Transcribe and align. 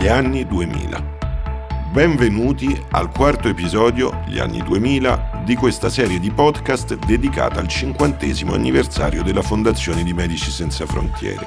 Gli 0.00 0.08
anni 0.08 0.46
2000. 0.46 1.18
Benvenuti 1.92 2.74
al 2.92 3.10
quarto 3.10 3.48
episodio, 3.48 4.22
Gli 4.26 4.38
anni 4.38 4.62
2000, 4.62 5.42
di 5.44 5.54
questa 5.56 5.90
serie 5.90 6.18
di 6.18 6.30
podcast 6.30 6.96
dedicata 7.04 7.60
al 7.60 7.68
cinquantesimo 7.68 8.54
anniversario 8.54 9.22
della 9.22 9.42
Fondazione 9.42 10.02
di 10.02 10.14
Medici 10.14 10.50
Senza 10.50 10.86
Frontiere. 10.86 11.46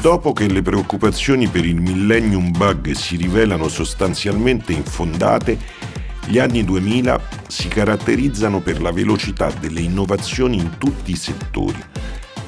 Dopo 0.00 0.32
che 0.32 0.48
le 0.48 0.62
preoccupazioni 0.62 1.48
per 1.48 1.66
il 1.66 1.82
millennium 1.82 2.50
bug 2.50 2.92
si 2.92 3.16
rivelano 3.16 3.68
sostanzialmente 3.68 4.72
infondate, 4.72 5.58
gli 6.26 6.38
anni 6.38 6.64
2000 6.64 7.20
si 7.48 7.68
caratterizzano 7.68 8.60
per 8.60 8.80
la 8.80 8.92
velocità 8.92 9.50
delle 9.60 9.80
innovazioni 9.80 10.56
in 10.56 10.78
tutti 10.78 11.12
i 11.12 11.16
settori. 11.16 11.82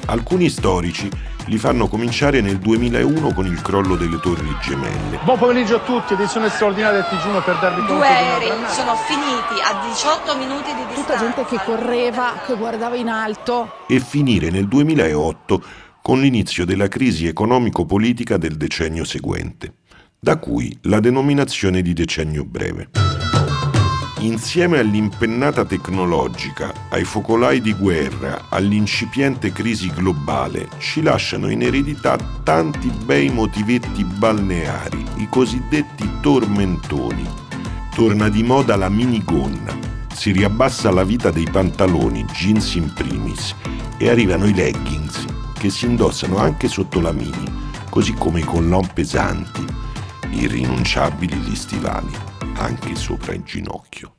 Alcuni 0.07 0.49
storici 0.49 1.09
li 1.45 1.57
fanno 1.57 1.87
cominciare 1.87 2.41
nel 2.41 2.57
2001 2.57 3.33
con 3.33 3.45
il 3.45 3.61
crollo 3.61 3.95
delle 3.95 4.19
torri 4.19 4.53
gemelle. 4.61 5.19
Buon 5.23 5.37
pomeriggio 5.37 5.75
a 5.75 5.79
tutti, 5.79 6.13
edizione 6.13 6.49
straordinaria 6.49 7.01
del 7.01 7.07
TG1 7.09 7.43
per 7.43 7.57
darvi 7.59 7.79
conto 7.79 7.93
Due 7.93 8.07
aerei 8.07 8.49
sono 8.69 8.95
finiti 8.95 9.61
a 9.63 9.87
18 9.87 10.37
minuti 10.37 10.73
di 10.73 10.85
distanza. 10.95 11.01
Tutta 11.01 11.17
gente 11.17 11.45
che 11.45 11.63
correva, 11.63 12.33
che 12.45 12.55
guardava 12.55 12.95
in 12.95 13.09
alto. 13.09 13.85
E 13.87 13.99
finire 13.99 14.49
nel 14.49 14.67
2008 14.67 15.63
con 16.01 16.19
l'inizio 16.19 16.65
della 16.65 16.87
crisi 16.87 17.27
economico-politica 17.27 18.37
del 18.37 18.55
decennio 18.55 19.03
seguente, 19.03 19.75
da 20.19 20.37
cui 20.37 20.77
la 20.83 20.99
denominazione 20.99 21.81
di 21.81 21.93
decennio 21.93 22.43
breve. 22.43 23.26
Insieme 24.19 24.79
all'impennata 24.79 25.63
tecnologica, 25.63 26.73
ai 26.89 27.03
focolai 27.03 27.61
di 27.61 27.73
guerra, 27.73 28.45
all'incipiente 28.49 29.51
crisi 29.51 29.91
globale, 29.93 30.69
ci 30.79 31.03
lasciano 31.03 31.51
in 31.51 31.61
eredità 31.61 32.17
tanti 32.41 32.89
bei 33.05 33.29
motivetti 33.29 34.03
balneari, 34.03 35.05
i 35.17 35.27
cosiddetti 35.29 36.09
tormentoni. 36.19 37.29
Torna 37.93 38.27
di 38.29 38.41
moda 38.41 38.75
la 38.75 38.89
minigonna, 38.89 39.77
si 40.11 40.31
riabbassa 40.31 40.89
la 40.89 41.03
vita 41.03 41.29
dei 41.29 41.47
pantaloni, 41.49 42.25
jeans 42.33 42.73
in 42.73 42.91
primis, 42.91 43.53
e 43.99 44.09
arrivano 44.09 44.47
i 44.47 44.53
leggings, 44.55 45.25
che 45.53 45.69
si 45.69 45.85
indossano 45.85 46.37
anche 46.37 46.67
sotto 46.67 46.99
la 47.01 47.11
mini, 47.11 47.45
così 47.87 48.15
come 48.15 48.39
i 48.39 48.43
collon 48.43 48.89
pesanti, 48.91 49.63
irrinunciabili 50.31 51.35
gli 51.35 51.55
stivali 51.55 52.26
anche 52.57 52.95
sopra 52.95 53.33
il 53.33 53.43
ginocchio. 53.43 54.13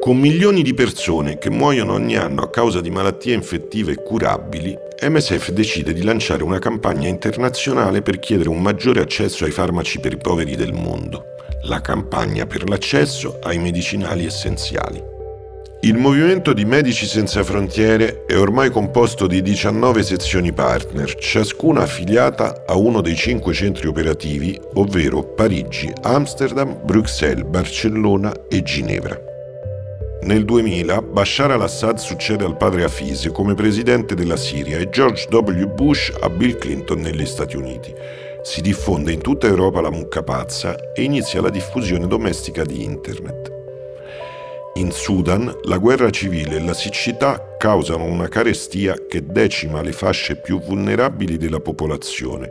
Con 0.00 0.18
milioni 0.18 0.62
di 0.62 0.74
persone 0.74 1.38
che 1.38 1.48
muoiono 1.48 1.92
ogni 1.92 2.16
anno 2.16 2.42
a 2.42 2.50
causa 2.50 2.80
di 2.80 2.90
malattie 2.90 3.34
infettive 3.34 4.02
curabili, 4.02 4.76
MSF 5.00 5.50
decide 5.50 5.92
di 5.92 6.02
lanciare 6.02 6.42
una 6.42 6.58
campagna 6.58 7.06
internazionale 7.06 8.02
per 8.02 8.18
chiedere 8.18 8.48
un 8.48 8.60
maggiore 8.60 9.00
accesso 9.00 9.44
ai 9.44 9.52
farmaci 9.52 10.00
per 10.00 10.12
i 10.12 10.18
poveri 10.18 10.56
del 10.56 10.72
mondo, 10.72 11.36
la 11.64 11.80
campagna 11.80 12.46
per 12.46 12.68
l'accesso 12.68 13.38
ai 13.42 13.58
medicinali 13.58 14.26
essenziali. 14.26 15.11
Il 15.84 15.96
movimento 15.96 16.52
di 16.52 16.64
Medici 16.64 17.06
Senza 17.06 17.42
Frontiere 17.42 18.24
è 18.24 18.38
ormai 18.38 18.70
composto 18.70 19.26
di 19.26 19.42
19 19.42 20.04
sezioni 20.04 20.52
partner, 20.52 21.12
ciascuna 21.16 21.82
affiliata 21.82 22.62
a 22.68 22.76
uno 22.76 23.00
dei 23.00 23.16
cinque 23.16 23.52
centri 23.52 23.88
operativi, 23.88 24.56
ovvero 24.74 25.24
Parigi, 25.24 25.92
Amsterdam, 26.02 26.78
Bruxelles, 26.84 27.44
Barcellona 27.44 28.32
e 28.48 28.62
Ginevra. 28.62 29.20
Nel 30.22 30.44
2000 30.44 31.02
Bashar 31.02 31.50
al-Assad 31.50 31.96
succede 31.98 32.44
al 32.44 32.56
padre 32.56 32.84
Afisi 32.84 33.30
come 33.30 33.54
presidente 33.54 34.14
della 34.14 34.36
Siria 34.36 34.78
e 34.78 34.88
George 34.88 35.26
W. 35.28 35.66
Bush 35.66 36.12
a 36.20 36.28
Bill 36.28 36.58
Clinton 36.58 37.00
negli 37.00 37.26
Stati 37.26 37.56
Uniti. 37.56 37.92
Si 38.44 38.60
diffonde 38.60 39.10
in 39.10 39.20
tutta 39.20 39.48
Europa 39.48 39.80
la 39.80 39.90
mucca 39.90 40.22
pazza 40.22 40.76
e 40.94 41.02
inizia 41.02 41.40
la 41.40 41.50
diffusione 41.50 42.06
domestica 42.06 42.64
di 42.64 42.84
Internet. 42.84 43.51
In 44.74 44.90
Sudan 44.90 45.52
la 45.64 45.76
guerra 45.76 46.08
civile 46.08 46.56
e 46.56 46.64
la 46.64 46.72
siccità 46.72 47.56
causano 47.58 48.04
una 48.04 48.28
carestia 48.28 48.94
che 49.06 49.22
decima 49.26 49.82
le 49.82 49.92
fasce 49.92 50.40
più 50.40 50.60
vulnerabili 50.60 51.36
della 51.36 51.60
popolazione. 51.60 52.50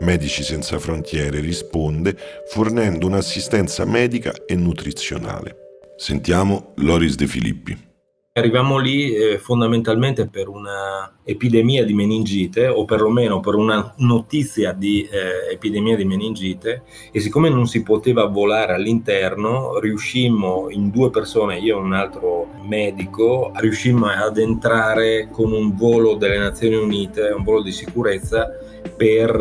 Medici 0.00 0.42
Senza 0.42 0.80
Frontiere 0.80 1.38
risponde 1.38 2.16
fornendo 2.48 3.06
un'assistenza 3.06 3.84
medica 3.84 4.32
e 4.46 4.56
nutrizionale. 4.56 5.56
Sentiamo 5.96 6.72
Loris 6.78 7.14
De 7.14 7.28
Filippi. 7.28 7.89
Arriviamo 8.32 8.78
lì 8.78 9.12
eh, 9.12 9.38
fondamentalmente 9.38 10.28
per 10.28 10.46
un'epidemia 10.46 11.84
di 11.84 11.94
meningite 11.94 12.68
o 12.68 12.84
perlomeno 12.84 13.40
per 13.40 13.56
una 13.56 13.92
notizia 13.96 14.72
di 14.72 15.02
eh, 15.02 15.52
epidemia 15.52 15.96
di 15.96 16.04
meningite 16.04 16.84
e 17.10 17.18
siccome 17.18 17.48
non 17.48 17.66
si 17.66 17.82
poteva 17.82 18.26
volare 18.26 18.72
all'interno 18.72 19.80
riuscimmo 19.80 20.70
in 20.70 20.90
due 20.90 21.10
persone, 21.10 21.58
io 21.58 21.78
e 21.78 21.80
un 21.80 21.92
altro 21.92 22.46
medico, 22.62 23.50
riuscimmo 23.56 24.06
ad 24.06 24.38
entrare 24.38 25.28
con 25.32 25.50
un 25.50 25.74
volo 25.74 26.14
delle 26.14 26.38
Nazioni 26.38 26.76
Unite, 26.76 27.32
un 27.36 27.42
volo 27.42 27.62
di 27.62 27.72
sicurezza 27.72 28.48
per 28.96 29.34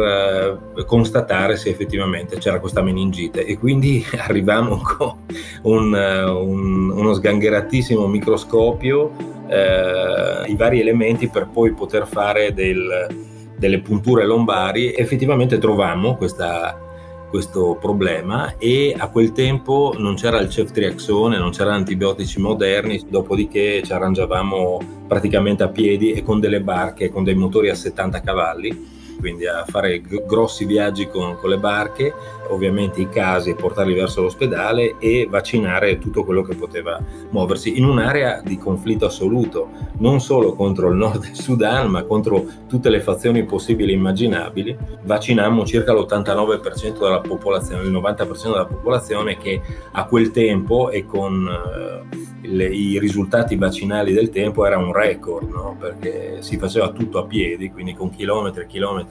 eh, 0.78 0.86
constatare 0.86 1.58
se 1.58 1.70
effettivamente 1.70 2.38
c'era 2.38 2.60
questa 2.60 2.82
meningite. 2.82 3.46
E 3.46 3.58
quindi 3.58 4.04
arriviamo 4.18 4.82
con 4.82 5.18
un, 5.64 5.96
eh, 5.96 6.24
un, 6.24 6.90
uno 6.90 7.14
sgangheratissimo 7.14 8.08
microscopio 8.08 8.79
eh, 8.88 10.50
i 10.50 10.56
vari 10.56 10.80
elementi 10.80 11.28
per 11.28 11.48
poi 11.52 11.74
poter 11.74 12.08
fare 12.08 12.54
del, 12.54 13.08
delle 13.58 13.80
punture 13.80 14.26
lombari. 14.26 14.94
Effettivamente 14.94 15.58
trovammo 15.58 16.16
questa, 16.16 16.78
questo 17.30 17.78
problema 17.80 18.56
e 18.58 18.96
a 18.98 19.10
quel 19.10 19.32
tempo 19.32 19.94
non 19.98 20.16
c'era 20.16 20.40
il 20.40 20.50
ceftriaxone, 20.50 21.38
non 21.38 21.52
c'erano 21.52 21.78
antibiotici 21.78 22.40
moderni, 22.40 23.04
dopodiché 23.08 23.82
ci 23.84 23.94
arrangiavamo 23.94 24.80
praticamente 25.08 25.64
a 25.64 25.70
piedi 25.70 26.14
e 26.14 26.24
con 26.24 26.40
delle 26.40 26.62
barche, 26.62 27.10
con 27.10 27.24
dei 27.24 27.36
motori 27.36 27.70
a 27.70 27.76
70 27.76 28.22
cavalli 28.22 28.98
quindi 29.20 29.46
a 29.46 29.66
fare 29.68 30.02
g- 30.02 30.26
grossi 30.26 30.66
viaggi 30.66 31.08
con, 31.08 31.36
con, 31.36 31.50
le 31.50 31.58
barche, 31.58 32.14
ovviamente 32.50 33.02
i 33.02 33.10
casi 33.10 33.54
portarli 33.54 33.94
verso 33.94 34.22
l'ospedale 34.22 34.96
e 34.98 35.28
vaccinare 35.30 36.00
tutto 36.00 36.24
quello 36.24 36.42
che 36.42 36.56
poteva 36.56 37.00
muoversi 37.30 37.78
in 37.78 37.86
un'area 37.86 38.42
di 38.44 38.58
conflitto 38.58 39.06
assoluto, 39.06 39.70
non 39.98 40.22
solo 40.22 40.54
contro 40.54 40.90
il 40.90 40.96
nord 40.96 41.22
del 41.22 41.36
Sudan, 41.36 41.90
ma 41.90 42.04
contro 42.04 42.46
tutte 42.68 42.90
le 42.90 43.02
fazioni 43.02 43.44
possibili 43.44 43.92
e 43.92 43.96
immaginabili. 43.96 44.78
Vaccinammo 45.04 45.66
circa 45.66 45.94
l'89% 45.94 47.00
della 47.00 47.20
popolazione, 47.20 47.84
il 47.84 47.92
90% 47.92 48.44
della 48.44 48.66
popolazione 48.66 49.38
che 49.38 49.62
a 49.92 50.06
quel 50.06 50.32
tempo 50.32 50.90
e 50.90 51.06
con 51.06 51.48
eh, 51.48 52.28
le, 52.42 52.66
i 52.66 53.00
risultati 53.00 53.56
vaccinali 53.56 54.14
del 54.14 54.30
tempo 54.30 54.66
era 54.66 54.78
un 54.78 54.94
record, 54.94 55.50
no? 55.50 55.76
perché 55.78 56.38
si 56.42 56.58
faceva 56.58 56.92
tutto 56.92 57.20
a 57.20 57.26
piedi, 57.26 57.72
quindi 57.72 57.94
con 57.94 58.10
chilometri 58.10 58.64
e 58.64 58.68
chilometri 58.68 59.09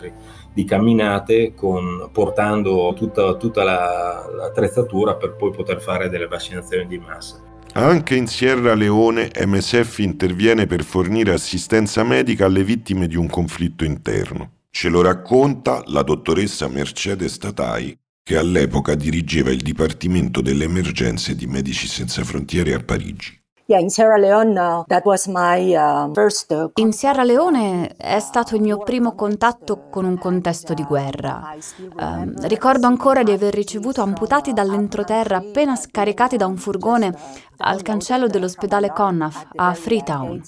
di 0.52 0.64
camminate, 0.64 1.54
con, 1.54 2.08
portando 2.12 2.92
tutta, 2.94 3.34
tutta 3.36 3.62
la, 3.62 4.28
l'attrezzatura 4.34 5.16
per 5.16 5.36
poi 5.36 5.50
poter 5.50 5.80
fare 5.80 6.08
delle 6.08 6.26
vaccinazioni 6.26 6.86
di 6.86 6.98
massa. 6.98 7.40
Anche 7.74 8.16
in 8.16 8.26
Sierra 8.26 8.74
Leone 8.74 9.30
MSF 9.44 9.98
interviene 9.98 10.66
per 10.66 10.82
fornire 10.82 11.32
assistenza 11.32 12.02
medica 12.02 12.46
alle 12.46 12.64
vittime 12.64 13.06
di 13.06 13.16
un 13.16 13.28
conflitto 13.28 13.84
interno. 13.84 14.52
Ce 14.70 14.88
lo 14.88 15.02
racconta 15.02 15.82
la 15.86 16.02
dottoressa 16.02 16.68
Mercedes 16.68 17.38
Tatai, 17.38 17.96
che 18.22 18.36
all'epoca 18.36 18.94
dirigeva 18.94 19.50
il 19.50 19.62
Dipartimento 19.62 20.40
delle 20.40 20.64
Emergenze 20.64 21.34
di 21.34 21.46
Medici 21.46 21.86
Senza 21.86 22.24
Frontiere 22.24 22.74
a 22.74 22.80
Parigi. 22.80 23.38
Yeah, 23.70 23.82
in 23.82 23.90
Sierra 23.90 24.16
Leone, 24.16 24.58
uh, 24.58 24.84
that 24.86 25.04
was 25.04 25.26
my 25.26 25.74
uh, 25.74 26.10
first. 26.14 26.70
In 26.76 26.90
Sierra 26.94 27.22
Leone 27.22 27.96
è 27.98 28.18
stato 28.18 28.56
il 28.56 28.62
mio 28.62 28.78
primo 28.78 29.14
contatto 29.14 29.88
con 29.90 30.06
un 30.06 30.16
contesto 30.16 30.72
di 30.72 30.82
guerra. 30.84 31.54
Uh, 31.78 32.32
ricordo 32.46 32.86
ancora 32.86 33.22
di 33.22 33.30
aver 33.30 33.52
ricevuto 33.52 34.00
amputati 34.00 34.54
dall'entroterra 34.54 35.36
appena 35.36 35.76
scaricati 35.76 36.38
da 36.38 36.46
un 36.46 36.56
furgone 36.56 37.14
al 37.58 37.82
cancello 37.82 38.26
dell'ospedale 38.26 38.92
Connaf 38.92 39.46
a 39.56 39.74
Freetown. 39.74 40.42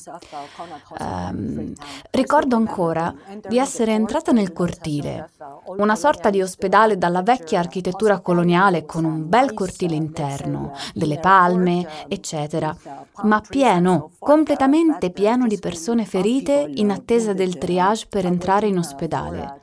Um, 0.99 1.73
ricordo 2.11 2.57
ancora 2.57 3.15
di 3.49 3.59
essere 3.59 3.93
entrata 3.93 4.33
nel 4.33 4.53
cortile, 4.53 5.31
una 5.77 5.97
sorta 5.97 6.31
di 6.31 6.43
ospedale 6.43 6.99
dalla 6.99 7.23
vecchia 7.23 7.59
architettura 7.59 8.21
coloniale 8.21 8.85
con 8.87 9.05
un 9.05 9.29
bel 9.29 9.55
cortile 9.55 9.95
interno, 9.95 10.73
delle 10.95 11.19
palme, 11.19 11.87
eccetera 12.09 12.77
ma 13.23 13.41
pieno, 13.47 14.13
completamente 14.19 15.11
pieno 15.11 15.47
di 15.47 15.59
persone 15.59 16.05
ferite 16.05 16.71
in 16.75 16.91
attesa 16.91 17.33
del 17.33 17.59
triage 17.59 18.07
per 18.09 18.27
entrare 18.27 18.69
in 18.69 18.79
ospedale. 18.79 19.61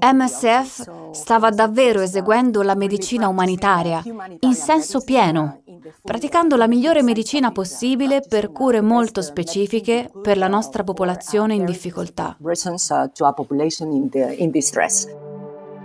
MSF 0.00 1.10
stava 1.10 1.50
davvero 1.50 2.00
eseguendo 2.00 2.62
la 2.62 2.76
medicina 2.76 3.26
umanitaria 3.26 4.00
in 4.38 4.54
senso 4.54 5.00
pieno, 5.02 5.61
praticando 6.00 6.56
la 6.56 6.68
migliore 6.68 7.02
medicina 7.02 7.52
possibile 7.52 8.20
per 8.26 8.52
cure 8.52 8.80
molto 8.80 9.20
specifiche 9.22 10.10
per 10.22 10.38
la 10.38 10.48
nostra 10.48 10.84
popolazione 10.84 11.54
in 11.54 11.64
difficoltà. 11.64 12.36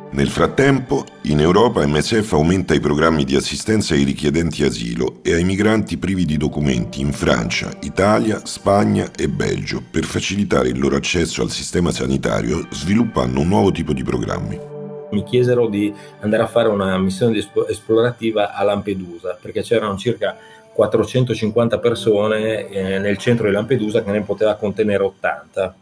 Nel 0.09 0.30
frattempo, 0.30 1.04
in 1.24 1.42
Europa 1.42 1.86
MSF 1.86 2.31
aumenta 2.31 2.74
i 2.74 2.80
programmi 2.80 3.25
di 3.25 3.36
assistenza 3.36 3.94
ai 3.94 4.04
richiedenti 4.04 4.63
asilo 4.63 5.19
e 5.21 5.33
ai 5.33 5.44
migranti 5.44 5.98
privi 5.98 6.24
di 6.24 6.38
documenti 6.38 7.01
in 7.01 7.12
Francia, 7.12 7.69
Italia, 7.81 8.45
Spagna 8.45 9.12
e 9.15 9.27
Belgio 9.27 9.83
per 9.92 10.06
facilitare 10.06 10.69
il 10.69 10.80
loro 10.80 10.95
accesso 10.95 11.42
al 11.42 11.51
sistema 11.51 11.92
sanitario 11.92 12.68
sviluppando 12.71 13.42
un 13.42 13.50
nuovo 13.50 13.71
tipo 13.71 13.92
di 13.92 14.03
programmi. 14.03 14.75
Mi 15.12 15.24
chiesero 15.24 15.68
di 15.68 15.94
andare 16.19 16.44
a 16.44 16.48
fare 16.48 16.68
una 16.68 16.98
missione 16.98 17.38
esplorativa 17.68 18.54
a 18.54 18.63
Lampedusa 18.63 19.38
perché 19.42 19.62
c'erano 19.62 19.98
circa 19.98 20.36
450 20.74 21.80
persone 21.80 22.68
eh, 22.69 23.00
nel 23.00 23.18
centro 23.18 23.48
di 23.48 23.54
Lampedusa 23.54 24.04
che 24.04 24.12
ne 24.12 24.21
poteva 24.21 24.56
contenere 24.56 25.04
80 25.04 25.75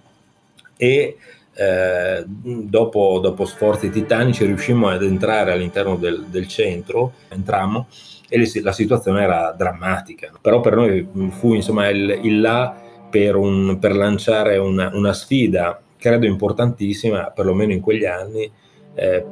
e 0.77 1.18
eh, 1.57 2.24
dopo, 2.25 3.19
dopo, 3.22 3.45
sforzi 3.45 3.89
titanici 3.89 4.45
riuscimmo 4.45 4.89
ad 4.89 5.04
entrare 5.04 5.54
all'interno 5.54 5.95
del, 5.95 6.25
del 6.30 6.48
centro, 6.48 7.13
entrammo 7.30 7.88
e 8.28 8.38
le, 8.38 8.50
la 8.62 8.74
situazione 8.74 9.24
era 9.24 9.54
drammatica, 9.56 10.31
però 10.42 10.60
per 10.60 10.75
noi 10.75 11.07
fu 11.30 11.54
insomma 11.54 11.88
il, 11.89 12.19
il 12.24 12.42
là 12.42 12.75
per, 13.10 13.36
un, 13.36 13.80
per 13.80 13.95
lanciare 13.95 14.57
una, 14.57 14.92
una, 14.94 15.13
sfida, 15.13 15.80
credo 15.98 16.25
importantissima, 16.25 17.31
perlomeno 17.33 17.71
in 17.71 17.80
quegli 17.80 18.06
anni, 18.06 18.51
eh, 18.95 19.25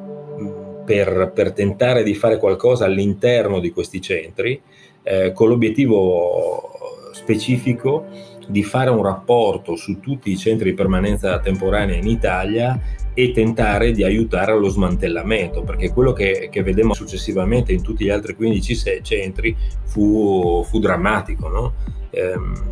per, 0.86 1.32
per, 1.34 1.54
tentare 1.54 2.04
di 2.04 2.14
fare 2.14 2.38
qualcosa 2.38 2.86
all'interno 2.86 3.60
di 3.60 3.72
questi 3.72 4.02
centri, 4.02 4.62
eh, 5.04 5.32
con 5.32 5.48
l'obiettivo 5.48 6.72
specifico 7.14 8.06
di 8.48 8.64
fare 8.64 8.90
un 8.90 9.02
rapporto 9.02 9.76
su 9.76 10.00
tutti 10.00 10.32
i 10.32 10.38
centri 10.38 10.72
di 10.72 10.76
permanenza 10.76 11.40
temporanea 11.40 11.96
in 11.96 12.08
Italia 12.08 12.80
e 13.14 13.32
tentare 13.32 13.92
di 13.92 14.04
aiutare 14.04 14.52
allo 14.52 14.70
smantellamento, 14.70 15.62
perché 15.62 15.92
quello 15.92 16.14
che, 16.14 16.50
che 16.52 16.64
vedemmo 16.64 16.94
successivamente 16.94 17.72
in 17.72 17.82
tutti 17.82 18.06
gli 18.06 18.10
altri 18.10 18.36
15 18.36 19.02
centri 19.02 19.56
fu, 19.86 20.64
fu 20.68 20.80
drammatico. 20.80 21.48
No? 21.48 21.74
Ehm, 22.10 22.72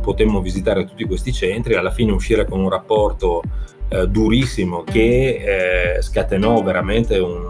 potemmo 0.00 0.40
visitare 0.40 0.86
tutti 0.86 1.04
questi 1.04 1.32
centri, 1.32 1.74
alla 1.74 1.90
fine 1.90 2.12
uscire 2.12 2.46
con 2.46 2.60
un 2.60 2.70
rapporto 2.70 3.42
eh, 3.90 4.08
durissimo 4.08 4.82
che 4.82 5.96
eh, 5.96 6.02
scatenò 6.02 6.62
veramente 6.62 7.18
un, 7.18 7.48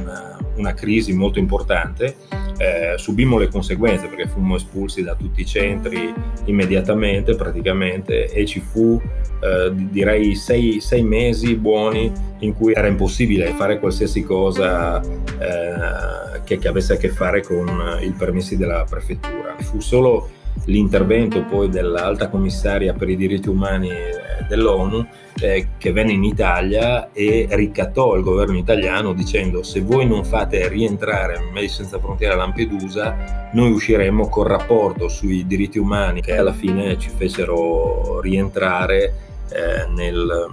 una, 0.00 0.38
una 0.56 0.74
crisi 0.74 1.12
molto 1.12 1.38
importante 1.38 2.16
eh, 2.58 2.98
subimmo 2.98 3.38
le 3.38 3.48
conseguenze 3.48 4.08
perché 4.08 4.26
fummo 4.26 4.56
espulsi 4.56 5.04
da 5.04 5.14
tutti 5.14 5.42
i 5.42 5.46
centri 5.46 6.12
immediatamente 6.46 7.36
praticamente 7.36 8.26
e 8.26 8.44
ci 8.46 8.60
fu 8.60 9.00
eh, 9.40 9.70
direi 9.72 10.34
sei, 10.34 10.80
sei, 10.80 11.04
mesi 11.04 11.54
buoni 11.54 12.10
in 12.40 12.54
cui 12.54 12.72
era 12.72 12.88
impossibile 12.88 13.52
fare 13.52 13.78
qualsiasi 13.78 14.24
cosa 14.24 15.00
eh, 15.00 16.40
che, 16.42 16.58
che 16.58 16.68
avesse 16.68 16.94
a 16.94 16.96
che 16.96 17.10
fare 17.10 17.42
con 17.42 17.68
i 18.00 18.10
permessi 18.10 18.56
della 18.56 18.84
prefettura. 18.88 19.54
Fu 19.58 19.78
solo 19.78 20.28
l'intervento 20.66 21.42
poi 21.44 21.68
dell'alta 21.68 22.28
commissaria 22.28 22.92
per 22.92 23.08
i 23.08 23.16
diritti 23.16 23.48
umani 23.48 23.90
eh, 23.90 24.44
dell'ONU 24.48 25.06
eh, 25.40 25.68
che 25.78 25.92
venne 25.92 26.12
in 26.12 26.24
Italia 26.24 27.10
e 27.12 27.46
ricattò 27.50 28.14
il 28.16 28.22
governo 28.22 28.56
italiano 28.56 29.12
dicendo 29.12 29.62
se 29.62 29.80
voi 29.80 30.06
non 30.06 30.24
fate 30.24 30.68
rientrare 30.68 31.38
Medici 31.52 31.74
Senza 31.74 31.98
Frontiere 31.98 32.34
a 32.34 32.36
Lampedusa 32.36 33.48
noi 33.52 33.72
usciremo 33.72 34.28
col 34.28 34.46
rapporto 34.46 35.08
sui 35.08 35.46
diritti 35.46 35.78
umani. 35.78 36.20
Che 36.20 36.36
alla 36.36 36.52
fine 36.52 36.98
ci 36.98 37.10
fecero 37.10 38.20
rientrare 38.20 39.14
eh, 39.50 39.86
nel, 39.94 40.46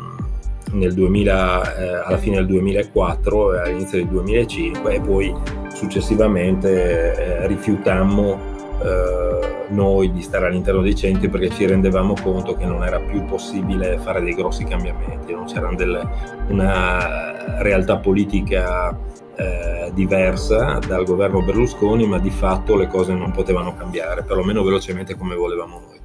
nel 0.72 0.94
2000, 0.94 1.76
eh, 1.76 1.88
alla 2.06 2.18
fine 2.18 2.38
del 2.38 2.48
2004 2.48 3.54
e 3.54 3.60
all'inizio 3.60 3.98
del 3.98 4.08
2005 4.08 4.94
e 4.94 5.02
poi 5.02 5.34
successivamente 5.74 7.42
eh, 7.42 7.48
rifiutammo 7.48 8.54
eh, 8.86 9.66
noi 9.70 10.12
di 10.12 10.22
stare 10.22 10.46
all'interno 10.46 10.82
dei 10.82 10.96
centri 10.96 11.28
perché 11.28 11.50
ci 11.50 11.66
rendevamo 11.66 12.14
conto 12.22 12.56
che 12.56 12.66
non 12.66 12.84
era 12.84 13.00
più 13.00 13.26
possibile 13.26 13.98
fare 13.98 14.22
dei 14.22 14.36
grossi 14.36 14.64
cambiamenti, 14.64 15.34
non 15.34 15.46
c'era 15.46 15.74
delle, 15.74 16.08
una 16.50 17.62
realtà 17.62 17.98
politica 17.98 18.96
eh, 19.36 19.92
diversa 19.94 20.80
dal 20.86 21.04
governo 21.04 21.42
Berlusconi, 21.42 22.06
ma 22.06 22.20
di 22.20 22.30
fatto 22.30 22.76
le 22.76 22.88
cose 22.88 23.14
non 23.14 23.32
potevano 23.32 23.76
cambiare, 23.76 24.24
perlomeno 24.24 24.64
velocemente 24.64 25.16
come 25.16 25.36
volevamo 25.36 25.80
noi. 25.80 26.00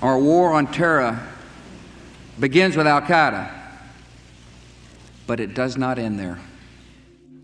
Our 0.00 0.16
war 0.16 0.52
on 0.52 0.68
terror 0.70 1.18
begins 2.36 2.76
with 2.76 2.86
Al-Qaeda, 2.86 3.50
but 5.26 5.40
it 5.40 5.54
does 5.54 5.76
not 5.76 5.98
end 5.98 6.18
there. 6.18 6.38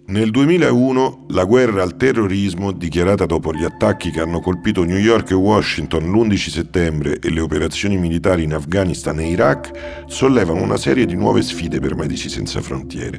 Nel 0.07 0.31
2001 0.31 1.27
la 1.29 1.45
guerra 1.45 1.83
al 1.83 1.97
terrorismo, 1.97 2.73
dichiarata 2.73 3.25
dopo 3.25 3.55
gli 3.55 3.65
attacchi 3.65 4.11
che 4.11 4.21
hanno 4.21 4.41
colpito 4.41 4.85
New 4.85 4.99
York 4.99 5.31
e 5.31 5.35
Washington 5.35 6.11
l'11 6.11 6.51
settembre 6.51 7.19
e 7.19 7.31
le 7.31 7.41
operazioni 7.41 7.97
militari 7.97 8.43
in 8.43 8.53
Afghanistan 8.53 9.19
e 9.19 9.31
Iraq, 9.31 10.05
sollevano 10.07 10.61
una 10.61 10.77
serie 10.77 11.07
di 11.07 11.15
nuove 11.15 11.41
sfide 11.41 11.81
per 11.81 11.97
Medici 11.97 12.29
Senza 12.29 12.61
Frontiere. 12.61 13.19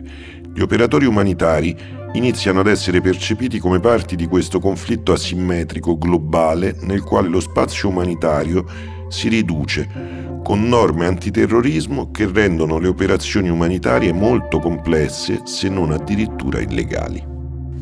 Gli 0.53 0.61
operatori 0.61 1.07
umanitari 1.07 1.75
iniziano 2.13 2.59
ad 2.59 2.67
essere 2.67 3.01
percepiti 3.01 3.57
come 3.57 3.79
parti 3.79 4.15
di 4.15 4.27
questo 4.27 4.59
conflitto 4.59 5.11
asimmetrico 5.11 5.97
globale 5.97 6.77
nel 6.81 7.01
quale 7.01 7.29
lo 7.29 7.39
spazio 7.39 7.89
umanitario 7.89 8.63
si 9.09 9.27
riduce 9.27 10.34
con 10.45 10.67
norme 10.67 11.07
antiterrorismo 11.07 12.11
che 12.11 12.29
rendono 12.31 12.77
le 12.77 12.87
operazioni 12.87 13.49
umanitarie 13.49 14.13
molto 14.13 14.59
complesse, 14.59 15.41
se 15.43 15.69
non 15.69 15.91
addirittura 15.91 16.61
illegali. 16.61 17.19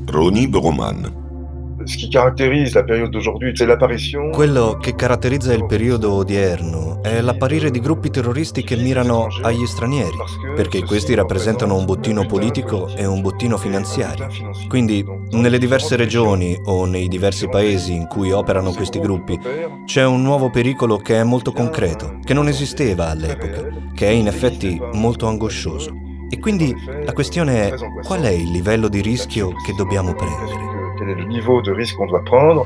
Ronnie 0.06 0.48
Broman 0.48 1.23
quello 4.32 4.78
che 4.80 4.96
caratterizza 4.96 5.54
il 5.54 5.66
periodo 5.66 6.14
odierno 6.14 7.02
è 7.02 7.22
l'apparire 7.22 7.72
di 7.72 7.80
gruppi 7.80 8.10
terroristi 8.10 8.64
che 8.64 8.76
mirano 8.76 9.28
agli 9.42 9.66
stranieri, 9.66 10.16
perché 10.56 10.84
questi 10.84 11.14
rappresentano 11.14 11.76
un 11.76 11.86
bottino 11.86 12.26
politico 12.26 12.88
e 12.96 13.06
un 13.06 13.22
bottino 13.22 13.58
finanziario. 13.58 14.28
Quindi, 14.68 15.04
nelle 15.32 15.58
diverse 15.58 15.96
regioni 15.96 16.58
o 16.66 16.86
nei 16.86 17.08
diversi 17.08 17.50
paesi 17.50 17.94
in 17.94 18.08
cui 18.08 18.32
operano 18.32 18.72
questi 18.72 19.00
gruppi, 19.00 19.40
c'è 19.86 20.06
un 20.06 20.22
nuovo 20.22 20.50
pericolo 20.50 20.98
che 20.98 21.20
è 21.20 21.24
molto 21.24 21.52
concreto, 21.52 22.20
che 22.24 22.34
non 22.34 22.48
esisteva 22.48 23.10
all'epoca, 23.10 23.68
che 23.94 24.08
è 24.08 24.12
in 24.12 24.28
effetti 24.28 24.80
molto 24.94 25.28
angoscioso. 25.28 25.92
E 26.30 26.40
quindi 26.40 26.74
la 27.06 27.14
questione 27.14 27.70
è 27.70 27.74
qual 28.04 28.22
è 28.22 28.32
il 28.32 28.50
livello 28.50 28.88
di 28.88 29.02
rischio 29.02 29.50
che 29.50 29.74
dobbiamo 29.78 30.16
prendere? 30.16 30.73
Quel 31.04 31.18
est 31.18 31.22
le 31.22 31.26
niveau 31.26 31.62
de 31.62 31.72
risque 31.72 31.98
qu'on 31.98 32.08
doit 32.08 32.24
prendre. 32.24 32.66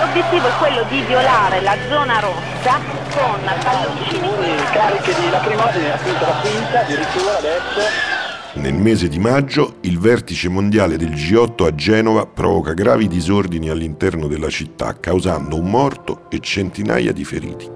L'obiettivo 0.00 0.46
è 0.46 0.52
quello 0.58 0.84
di 0.88 1.02
violare 1.02 1.60
la 1.60 1.76
zona 1.88 2.20
rossa 2.20 2.78
con 3.12 3.40
palloncini 3.62 4.28
cariche 4.72 5.14
di 5.14 5.30
lacrimogeni, 5.30 5.90
appunto 5.90 6.24
la 6.24 6.40
quinta 6.40 6.80
addirittura 6.80 7.38
adesso. 7.38 8.16
Nel 8.54 8.74
mese 8.74 9.08
di 9.08 9.18
maggio 9.18 9.76
il 9.82 9.98
vertice 9.98 10.48
mondiale 10.48 10.96
del 10.96 11.10
G8 11.10 11.66
a 11.66 11.74
Genova 11.74 12.26
provoca 12.26 12.72
gravi 12.72 13.06
disordini 13.06 13.68
all'interno 13.68 14.26
della 14.26 14.48
città, 14.48 14.98
causando 14.98 15.56
un 15.56 15.68
morto 15.68 16.22
e 16.28 16.40
centinaia 16.40 17.12
di 17.12 17.24
feriti. 17.24 17.68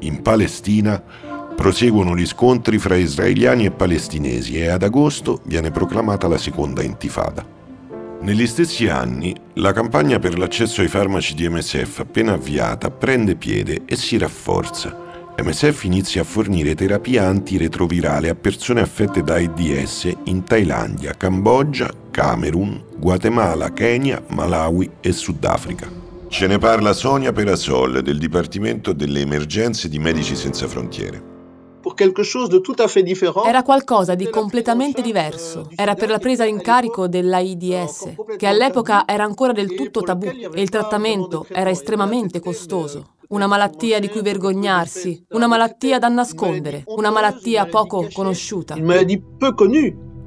In 0.00 0.22
Palestina 0.22 1.02
proseguono 1.56 2.14
gli 2.14 2.26
scontri 2.26 2.78
fra 2.78 2.96
israeliani 2.96 3.64
e 3.64 3.70
palestinesi 3.70 4.58
e 4.58 4.68
ad 4.68 4.82
agosto 4.82 5.40
viene 5.44 5.70
proclamata 5.70 6.28
la 6.28 6.38
seconda 6.38 6.82
intifada. 6.82 7.55
Negli 8.20 8.46
stessi 8.46 8.88
anni, 8.88 9.34
la 9.54 9.72
campagna 9.72 10.18
per 10.18 10.36
l'accesso 10.36 10.80
ai 10.80 10.88
farmaci 10.88 11.34
di 11.34 11.48
MSF 11.48 12.00
appena 12.00 12.32
avviata 12.32 12.90
prende 12.90 13.36
piede 13.36 13.82
e 13.84 13.94
si 13.94 14.18
rafforza. 14.18 15.04
MSF 15.38 15.84
inizia 15.84 16.22
a 16.22 16.24
fornire 16.24 16.74
terapia 16.74 17.26
antiretrovirale 17.26 18.30
a 18.30 18.34
persone 18.34 18.80
affette 18.80 19.22
da 19.22 19.34
AIDS 19.34 20.10
in 20.24 20.44
Thailandia, 20.44 21.12
Cambogia, 21.12 21.92
Camerun, 22.10 22.82
Guatemala, 22.96 23.72
Kenya, 23.72 24.22
Malawi 24.28 24.90
e 25.00 25.12
Sudafrica. 25.12 25.86
Ce 26.28 26.46
ne 26.46 26.58
parla 26.58 26.94
Sonia 26.94 27.32
Perasol 27.32 28.02
del 28.02 28.18
Dipartimento 28.18 28.92
delle 28.92 29.20
Emergenze 29.20 29.88
di 29.88 29.98
Medici 29.98 30.34
Senza 30.34 30.66
Frontiere. 30.66 31.35
Era 33.44 33.62
qualcosa 33.62 34.14
di 34.14 34.30
completamente 34.30 35.02
diverso. 35.02 35.68
Era 35.74 35.94
per 35.94 36.10
la 36.10 36.18
presa 36.18 36.44
in 36.44 36.60
carico 36.60 37.08
dell'AIDS, 37.08 38.14
che 38.36 38.46
all'epoca 38.46 39.04
era 39.06 39.24
ancora 39.24 39.52
del 39.52 39.74
tutto 39.74 40.02
tabù 40.02 40.26
e 40.26 40.60
il 40.60 40.68
trattamento 40.68 41.46
era 41.48 41.70
estremamente 41.70 42.40
costoso. 42.40 43.14
una 43.28 43.48
malattia 43.48 43.98
di 43.98 44.08
cui 44.08 44.22
vergognarsi, 44.22 45.24
una 45.30 45.48
malattia 45.48 45.98
da 45.98 46.06
nascondere, 46.06 46.84
una 46.86 47.10
malattia 47.10 47.66
poco 47.66 48.06
conosciuta. 48.12 48.76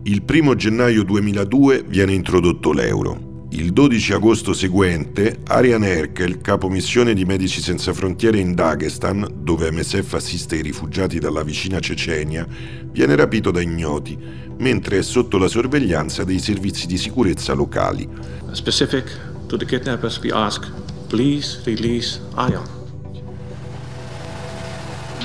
Il 0.03 0.23
primo 0.23 0.55
gennaio 0.55 1.03
2002 1.03 1.83
viene 1.83 2.13
introdotto 2.13 2.73
l'euro. 2.73 3.28
Il 3.50 3.72
12 3.72 4.12
agosto 4.14 4.52
seguente, 4.52 5.38
Arian 5.46 5.84
Erkel, 5.84 6.40
capo 6.40 6.68
missione 6.68 7.14
di 7.14 7.24
Medici 7.24 7.60
Senza 7.60 7.92
Frontiere 7.92 8.38
in 8.38 8.52
Dagestan, 8.54 9.26
dove 9.32 9.70
MSF 9.70 10.14
assiste 10.14 10.56
i 10.56 10.62
rifugiati 10.62 11.20
dalla 11.20 11.44
vicina 11.44 11.78
Cecenia, 11.78 12.44
viene 12.90 13.14
rapito 13.14 13.52
da 13.52 13.60
ignoti, 13.60 14.18
mentre 14.58 14.98
è 14.98 15.02
sotto 15.02 15.38
la 15.38 15.46
sorveglianza 15.46 16.24
dei 16.24 16.40
servizi 16.40 16.88
di 16.88 16.98
sicurezza 16.98 17.52
locali. 17.52 18.08
Specific 18.50 19.16
to 19.46 19.56
the 19.56 19.64
kidnappers 19.64 20.18
we 20.18 20.32
ask, 20.32 20.68
please 21.06 21.60
release 21.64 22.20
Arian. 22.34 22.64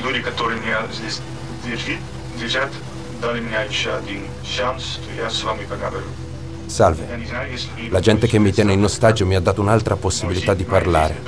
Люди, 0.03 0.21
которые 0.21 0.59
меня 0.61 0.85
здесь 0.91 1.19
держат, 2.39 2.69
дали 3.21 3.41
мне 3.41 3.57
еще 3.67 3.91
один 3.91 4.21
шанс, 4.43 4.99
то 5.03 5.21
я 5.21 5.29
с 5.29 5.43
вами 5.43 5.65
поговорю. 5.67 6.05
Salve, 6.66 7.06
la 7.88 8.00
gente 8.00 8.26
che 8.26 8.38
mi 8.38 8.52
tiene 8.52 8.72
in 8.72 8.82
ostaggio 8.82 9.26
mi 9.26 9.36
ha 9.36 9.40
dato 9.40 9.60
un'altra 9.60 9.96
possibilità 9.96 10.54
di 10.54 10.64
parlare. 10.64 11.22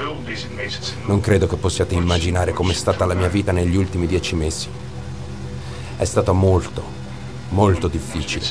Non 1.04 1.20
credo 1.20 1.46
che 1.46 1.56
possiate 1.56 1.94
immaginare 1.94 2.52
com'è 2.52 2.72
stata 2.72 3.04
la 3.04 3.14
mia 3.14 3.28
vita 3.28 3.52
negli 3.52 3.76
ultimi 3.76 4.06
dieci 4.06 4.34
mesi. 4.34 4.68
È 5.96 6.04
stata 6.04 6.32
molto, 6.32 6.82
molto 7.50 7.88
difficile. 7.88 8.44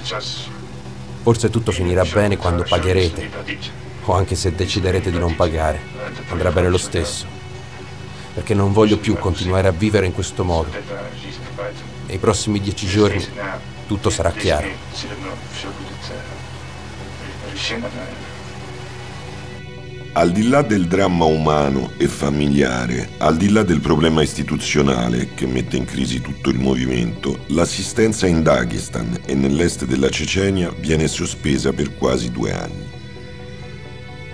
Forse 1.22 1.50
tutto 1.50 1.72
finirà 1.72 2.06
bene 2.06 2.38
quando 2.38 2.64
pagherete, 2.64 3.30
o 4.06 4.14
anche 4.14 4.36
se 4.36 4.54
deciderete 4.54 5.12
di 5.12 5.18
non 5.18 5.36
pagare, 5.36 5.80
andrà 6.30 6.52
bene 6.52 6.70
lo 6.70 6.78
stesso. 6.78 7.26
Perché 8.34 8.54
non 8.54 8.74
voglio 8.74 8.98
più 8.98 9.18
continuare 9.18 9.68
a 9.68 9.72
vivere 9.72 10.06
in 10.06 10.14
questo 10.14 10.44
modo. 10.44 10.70
Nei 12.08 12.18
prossimi 12.20 12.62
dieci 12.62 12.86
giorni 12.88 13.26
tutto 13.88 14.10
sarà 14.10 14.32
chiaro. 14.32 14.68
Al 20.12 20.32
di 20.32 20.48
là 20.48 20.62
del 20.62 20.88
dramma 20.88 21.24
umano 21.24 21.92
e 21.98 22.08
familiare, 22.08 23.10
al 23.20 23.38
di 23.38 23.50
là 23.50 23.64
del 23.64 23.80
problema 23.80 24.22
istituzionale 24.22 25.34
che 25.34 25.46
mette 25.46 25.78
in 25.78 25.86
crisi 25.86 26.20
tutto 26.20 26.50
il 26.50 26.60
movimento, 26.60 27.40
l'assistenza 27.48 28.28
in 28.28 28.44
Dagestan 28.44 29.22
e 29.26 29.36
nell'est 29.36 29.86
della 29.86 30.10
Cecenia 30.10 30.70
viene 30.78 31.08
sospesa 31.08 31.72
per 31.72 31.96
quasi 31.96 32.32
due 32.32 32.52
anni. 32.54 32.86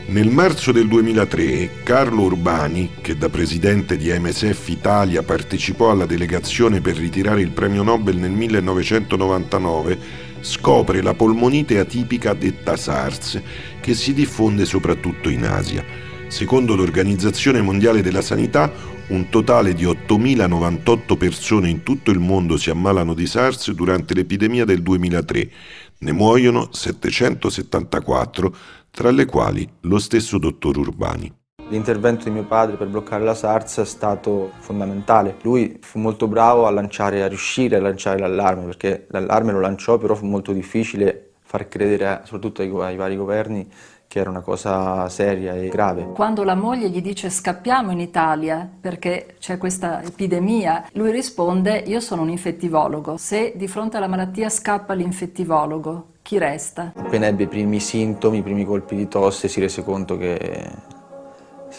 Nel 0.07 0.29
marzo 0.29 0.71
del 0.71 0.87
2003 0.87 1.83
Carlo 1.83 2.23
Urbani, 2.23 2.95
che 3.01 3.17
da 3.17 3.29
presidente 3.29 3.97
di 3.97 4.11
MSF 4.11 4.67
Italia 4.67 5.23
partecipò 5.23 5.91
alla 5.91 6.05
delegazione 6.05 6.81
per 6.81 6.97
ritirare 6.97 7.41
il 7.41 7.51
premio 7.51 7.83
Nobel 7.83 8.17
nel 8.17 8.31
1999, 8.31 10.29
scopre 10.41 11.01
la 11.01 11.13
polmonite 11.13 11.79
atipica 11.79 12.33
detta 12.33 12.75
SARS, 12.75 13.41
che 13.79 13.93
si 13.93 14.13
diffonde 14.13 14.65
soprattutto 14.65 15.29
in 15.29 15.45
Asia. 15.45 15.83
Secondo 16.27 16.75
l'Organizzazione 16.75 17.61
Mondiale 17.61 18.01
della 18.01 18.21
Sanità, 18.21 18.71
un 19.07 19.29
totale 19.29 19.73
di 19.73 19.83
8.098 19.83 21.17
persone 21.17 21.69
in 21.69 21.83
tutto 21.83 22.11
il 22.11 22.19
mondo 22.19 22.57
si 22.57 22.69
ammalano 22.69 23.13
di 23.13 23.27
SARS 23.27 23.71
durante 23.71 24.13
l'epidemia 24.13 24.63
del 24.63 24.81
2003. 24.81 25.51
Ne 25.99 26.11
muoiono 26.13 26.69
774, 26.71 28.55
tra 28.91 29.11
le 29.11 29.25
quali 29.25 29.67
lo 29.81 29.99
stesso 29.99 30.37
dottor 30.37 30.77
Urbani. 30.77 31.40
L'intervento 31.71 32.25
di 32.25 32.31
mio 32.31 32.43
padre 32.43 32.75
per 32.75 32.87
bloccare 32.87 33.23
la 33.23 33.33
SARS 33.33 33.79
è 33.79 33.85
stato 33.85 34.51
fondamentale. 34.59 35.37
Lui 35.43 35.77
fu 35.79 35.99
molto 35.99 36.27
bravo 36.27 36.67
a 36.67 36.69
lanciare, 36.69 37.23
a 37.23 37.29
riuscire 37.29 37.77
a 37.77 37.79
lanciare 37.79 38.19
l'allarme, 38.19 38.65
perché 38.65 39.07
l'allarme 39.09 39.53
lo 39.53 39.61
lanciò, 39.61 39.97
però 39.97 40.13
fu 40.13 40.25
molto 40.25 40.51
difficile 40.51 41.35
far 41.39 41.69
credere, 41.69 42.23
soprattutto 42.25 42.61
ai, 42.61 42.69
ai 42.69 42.97
vari 42.97 43.15
governi, 43.15 43.65
che 44.05 44.19
era 44.19 44.29
una 44.29 44.41
cosa 44.41 45.07
seria 45.07 45.53
e 45.53 45.69
grave. 45.69 46.09
Quando 46.13 46.43
la 46.43 46.55
moglie 46.55 46.89
gli 46.89 47.01
dice 47.01 47.29
scappiamo 47.29 47.91
in 47.91 48.01
Italia 48.01 48.69
perché 48.81 49.35
c'è 49.39 49.57
questa 49.57 50.03
epidemia, 50.03 50.87
lui 50.95 51.11
risponde 51.11 51.83
io 51.87 52.01
sono 52.01 52.23
un 52.23 52.29
infettivologo. 52.29 53.15
Se 53.15 53.53
di 53.55 53.69
fronte 53.69 53.95
alla 53.95 54.07
malattia 54.07 54.49
scappa 54.49 54.93
l'infettivologo, 54.93 56.07
chi 56.21 56.37
resta? 56.37 56.91
Appena 56.97 57.27
ebbe 57.27 57.43
i 57.43 57.47
primi 57.47 57.79
sintomi, 57.79 58.39
i 58.39 58.43
primi 58.43 58.65
colpi 58.65 58.97
di 58.97 59.07
tosse, 59.07 59.47
si 59.47 59.61
rese 59.61 59.85
conto 59.85 60.17
che 60.17 60.99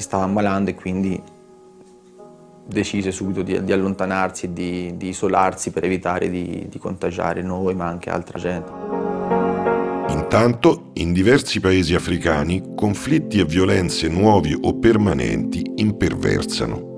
si 0.02 0.09
stava 0.09 0.25
ammalando 0.25 0.71
e 0.71 0.75
quindi 0.75 1.23
decise 2.66 3.11
subito 3.11 3.42
di, 3.42 3.62
di 3.64 3.73
allontanarsi 3.73 4.47
e 4.47 4.52
di, 4.52 4.97
di, 4.97 5.09
isolarsi 5.09 5.71
per 5.71 5.85
evitare 5.85 6.28
di, 6.28 6.66
di 6.68 6.78
contagiare 6.78 7.42
noi 7.42 7.75
ma 7.75 7.87
anche 7.87 8.11
altra 8.11 8.38
gente. 8.38 8.71
Intanto, 10.09 10.90
in 10.94 11.12
diversi 11.12 11.61
paesi 11.61 11.94
africani, 11.94 12.75
conflitti 12.75 13.38
e 13.38 13.44
violenze 13.44 14.09
nuovi 14.09 14.56
o 14.61 14.78
permanenti 14.78 15.62
imperversano. 15.76 16.90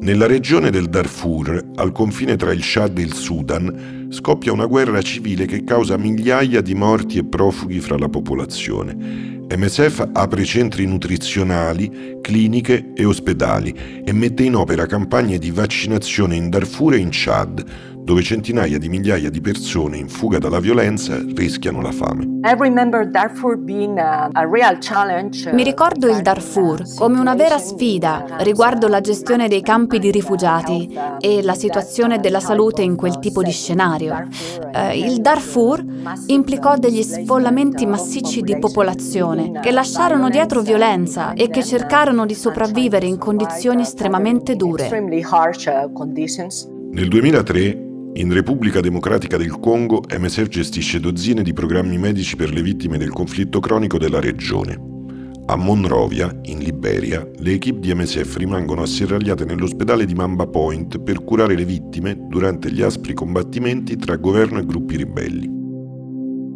Nella 0.00 0.26
regione 0.26 0.70
del 0.70 0.88
Darfur, 0.88 1.70
al 1.74 1.92
confine 1.92 2.36
tra 2.36 2.52
il 2.52 2.60
Chad 2.62 2.98
e 2.98 3.02
il 3.02 3.14
Sudan, 3.14 4.06
scoppia 4.10 4.52
una 4.52 4.66
guerra 4.66 5.02
civile 5.02 5.44
che 5.44 5.64
causa 5.64 5.96
migliaia 5.96 6.60
di 6.60 6.74
morti 6.74 7.18
e 7.18 7.24
profughi 7.24 7.80
fra 7.80 7.98
la 7.98 8.08
popolazione 8.08 9.37
MSF 9.50 10.10
apre 10.12 10.44
centri 10.44 10.84
nutrizionali, 10.84 12.18
cliniche 12.20 12.92
e 12.94 13.04
ospedali 13.06 14.02
e 14.04 14.12
mette 14.12 14.42
in 14.42 14.54
opera 14.54 14.84
campagne 14.84 15.38
di 15.38 15.50
vaccinazione 15.50 16.36
in 16.36 16.50
Darfur 16.50 16.92
e 16.92 16.98
in 16.98 17.08
Chad, 17.10 17.64
dove 18.08 18.22
centinaia 18.22 18.78
di 18.78 18.88
migliaia 18.88 19.28
di 19.28 19.42
persone 19.42 19.98
in 19.98 20.08
fuga 20.08 20.38
dalla 20.38 20.60
violenza 20.60 21.22
rischiano 21.34 21.82
la 21.82 21.92
fame. 21.92 22.40
Mi 25.52 25.62
ricordo 25.62 26.08
il 26.08 26.22
Darfur 26.22 26.84
come 26.96 27.20
una 27.20 27.34
vera 27.34 27.58
sfida 27.58 28.24
riguardo 28.38 28.88
la 28.88 29.02
gestione 29.02 29.46
dei 29.46 29.60
campi 29.60 29.98
di 29.98 30.10
rifugiati 30.10 30.90
e 31.20 31.42
la 31.42 31.52
situazione 31.52 32.18
della 32.18 32.40
salute 32.40 32.80
in 32.80 32.96
quel 32.96 33.18
tipo 33.18 33.42
di 33.42 33.50
scenario. 33.50 34.26
Eh, 34.72 34.98
il 34.98 35.20
Darfur 35.20 35.84
implicò 36.28 36.78
degli 36.78 37.02
sfollamenti 37.02 37.84
massicci 37.84 38.40
di 38.40 38.58
popolazione 38.58 39.60
che 39.60 39.70
lasciarono 39.70 40.30
dietro 40.30 40.62
violenza 40.62 41.34
e 41.34 41.50
che 41.50 41.62
cercarono 41.62 42.24
di 42.24 42.34
sopravvivere 42.34 43.04
in 43.04 43.18
condizioni 43.18 43.82
estremamente 43.82 44.56
dure. 44.56 44.88
Nel 46.90 47.08
2003 47.08 47.87
in 48.14 48.32
Repubblica 48.32 48.80
Democratica 48.80 49.36
del 49.36 49.58
Congo, 49.60 50.02
MSF 50.08 50.48
gestisce 50.48 50.98
dozzine 50.98 51.42
di 51.42 51.52
programmi 51.52 51.98
medici 51.98 52.36
per 52.36 52.52
le 52.52 52.62
vittime 52.62 52.98
del 52.98 53.10
conflitto 53.10 53.60
cronico 53.60 53.98
della 53.98 54.20
regione. 54.20 54.76
A 55.46 55.56
Monrovia, 55.56 56.30
in 56.42 56.58
Liberia, 56.58 57.26
le 57.36 57.52
equip 57.52 57.78
di 57.78 57.94
MSF 57.94 58.36
rimangono 58.36 58.82
asserragliate 58.82 59.44
nell'ospedale 59.44 60.04
di 60.04 60.14
Mamba 60.14 60.46
Point 60.46 61.00
per 61.00 61.24
curare 61.24 61.54
le 61.54 61.64
vittime 61.64 62.26
durante 62.28 62.70
gli 62.70 62.82
aspri 62.82 63.14
combattimenti 63.14 63.96
tra 63.96 64.16
governo 64.16 64.58
e 64.58 64.66
gruppi 64.66 64.96
ribelli. 64.96 65.57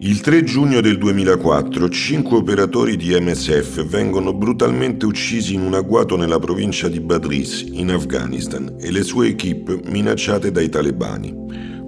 Il 0.04 0.20
3 0.20 0.42
giugno 0.42 0.80
del 0.80 0.98
2004 0.98 1.88
cinque 1.88 2.36
operatori 2.36 2.96
di 2.96 3.16
MSF 3.20 3.84
vengono 3.84 4.34
brutalmente 4.34 5.06
uccisi 5.06 5.54
in 5.54 5.60
un 5.60 5.74
agguato 5.74 6.16
nella 6.16 6.40
provincia 6.40 6.88
di 6.88 6.98
Badris, 6.98 7.66
in 7.70 7.92
Afghanistan, 7.92 8.78
e 8.80 8.90
le 8.90 9.04
sue 9.04 9.28
equip 9.28 9.86
minacciate 9.86 10.50
dai 10.50 10.68
talebani. 10.68 11.32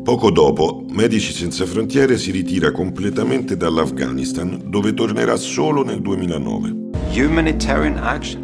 Poco 0.04 0.30
dopo, 0.30 0.84
Medici 0.90 1.32
Senza 1.32 1.66
Frontiere 1.66 2.16
si 2.16 2.30
ritira 2.30 2.70
completamente 2.70 3.56
dall'Afghanistan, 3.56 4.62
dove 4.64 4.94
tornerà 4.94 5.34
solo 5.34 5.82
nel 5.82 6.00
2009. 6.00 6.72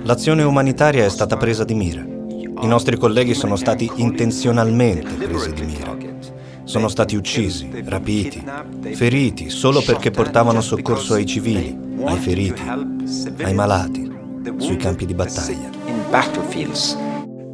L'azione 0.03 0.43
umanitaria 0.43 1.05
è 1.05 1.11
stata 1.11 1.37
presa 1.37 1.63
di 1.63 1.75
mira. 1.75 2.03
I 2.03 2.67
nostri 2.67 2.97
colleghi 2.99 3.35
sono 3.35 3.55
stati 3.55 3.89
intenzionalmente 3.95 5.13
presi 5.15 5.53
di 5.53 5.63
mira 5.63 5.91
sono 6.71 6.87
stati 6.87 7.17
uccisi, 7.17 7.69
rapiti, 7.87 8.41
feriti 8.93 9.51
solo 9.51 9.83
perché 9.83 10.13
portavano 10.13 10.61
soccorso 10.61 11.15
ai 11.15 11.27
civili, 11.27 11.77
ai 12.05 12.17
feriti, 12.17 12.63
ai 13.43 13.55
malati, 13.55 14.09
sui 14.59 14.77
campi 14.77 15.05
di 15.05 15.13
battaglia. 15.13 15.69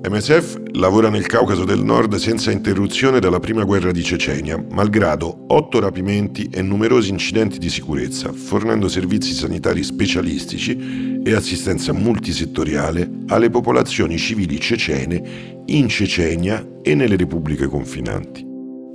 MSF 0.06 0.60
lavora 0.74 1.08
nel 1.08 1.24
Caucaso 1.24 1.64
del 1.64 1.82
Nord 1.82 2.16
senza 2.16 2.50
interruzione 2.50 3.18
dalla 3.18 3.40
prima 3.40 3.64
guerra 3.64 3.90
di 3.90 4.02
Cecenia, 4.04 4.62
malgrado 4.70 5.46
otto 5.48 5.80
rapimenti 5.80 6.50
e 6.52 6.60
numerosi 6.60 7.08
incidenti 7.08 7.58
di 7.58 7.70
sicurezza, 7.70 8.30
fornendo 8.34 8.86
servizi 8.86 9.32
sanitari 9.32 9.82
specialistici 9.82 11.22
e 11.24 11.34
assistenza 11.34 11.94
multisettoriale 11.94 13.10
alle 13.28 13.48
popolazioni 13.48 14.18
civili 14.18 14.60
cecene 14.60 15.62
in 15.64 15.88
Cecenia 15.88 16.64
e 16.82 16.94
nelle 16.94 17.16
repubbliche 17.16 17.66
confinanti. 17.66 18.45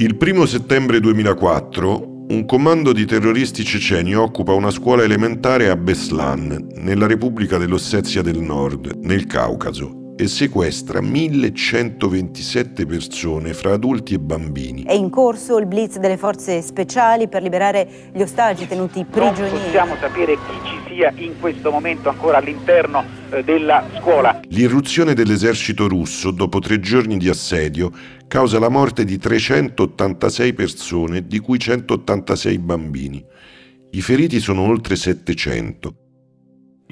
Il 0.02 0.18
1 0.20 0.48
settembre 0.48 1.00
2004 1.00 2.26
un 2.30 2.46
comando 2.48 2.92
di 2.92 3.06
terroristi 3.06 3.64
ceceni 3.64 4.16
occupa 4.16 4.52
una 4.52 4.72
scuola 4.72 5.04
elementare 5.04 5.70
a 5.70 5.76
Beslan, 5.76 6.70
nella 6.78 7.06
Repubblica 7.06 7.60
dell'Ossetia 7.60 8.24
del 8.24 8.40
Nord, 8.40 8.98
nel 9.04 9.28
Caucaso, 9.28 10.01
e 10.22 10.28
sequestra 10.28 11.02
1127 11.02 12.86
persone 12.86 13.56
fra 13.56 13.74
adulti 13.74 14.14
e 14.14 14.20
bambini. 14.20 14.84
È 14.84 14.94
in 14.94 15.10
corso 15.10 15.58
il 15.58 15.66
blitz 15.66 15.98
delle 15.98 16.16
forze 16.16 16.62
speciali 16.62 17.28
per 17.28 17.42
liberare 17.42 18.12
gli 18.14 18.22
ostaggi 18.22 18.68
tenuti 18.68 19.04
prigionieri. 19.04 19.50
Non 19.50 19.64
possiamo 19.64 19.96
sapere 20.00 20.36
chi 20.36 20.54
ci 20.64 20.80
sia 20.88 21.12
in 21.16 21.40
questo 21.40 21.72
momento 21.72 22.10
ancora 22.10 22.38
all'interno 22.38 23.04
eh, 23.32 23.44
della 23.44 23.84
scuola. 23.98 24.42
L'irruzione 24.50 25.16
dell'esercito 25.16 25.88
russo 25.88 26.30
dopo 26.30 26.60
tre 26.60 26.80
giorni 26.80 27.18
di 27.18 27.28
assedio 27.28 27.92
causa 28.28 28.60
la 28.60 28.70
morte 28.70 29.04
di 29.04 29.18
386 29.18 30.54
persone, 30.54 31.26
di 31.26 31.40
cui 31.40 31.58
186 31.58 32.60
bambini. 32.60 33.26
I 33.90 34.02
feriti 34.02 34.40
sono 34.40 34.62
oltre 34.62 34.96
700. 34.96 35.96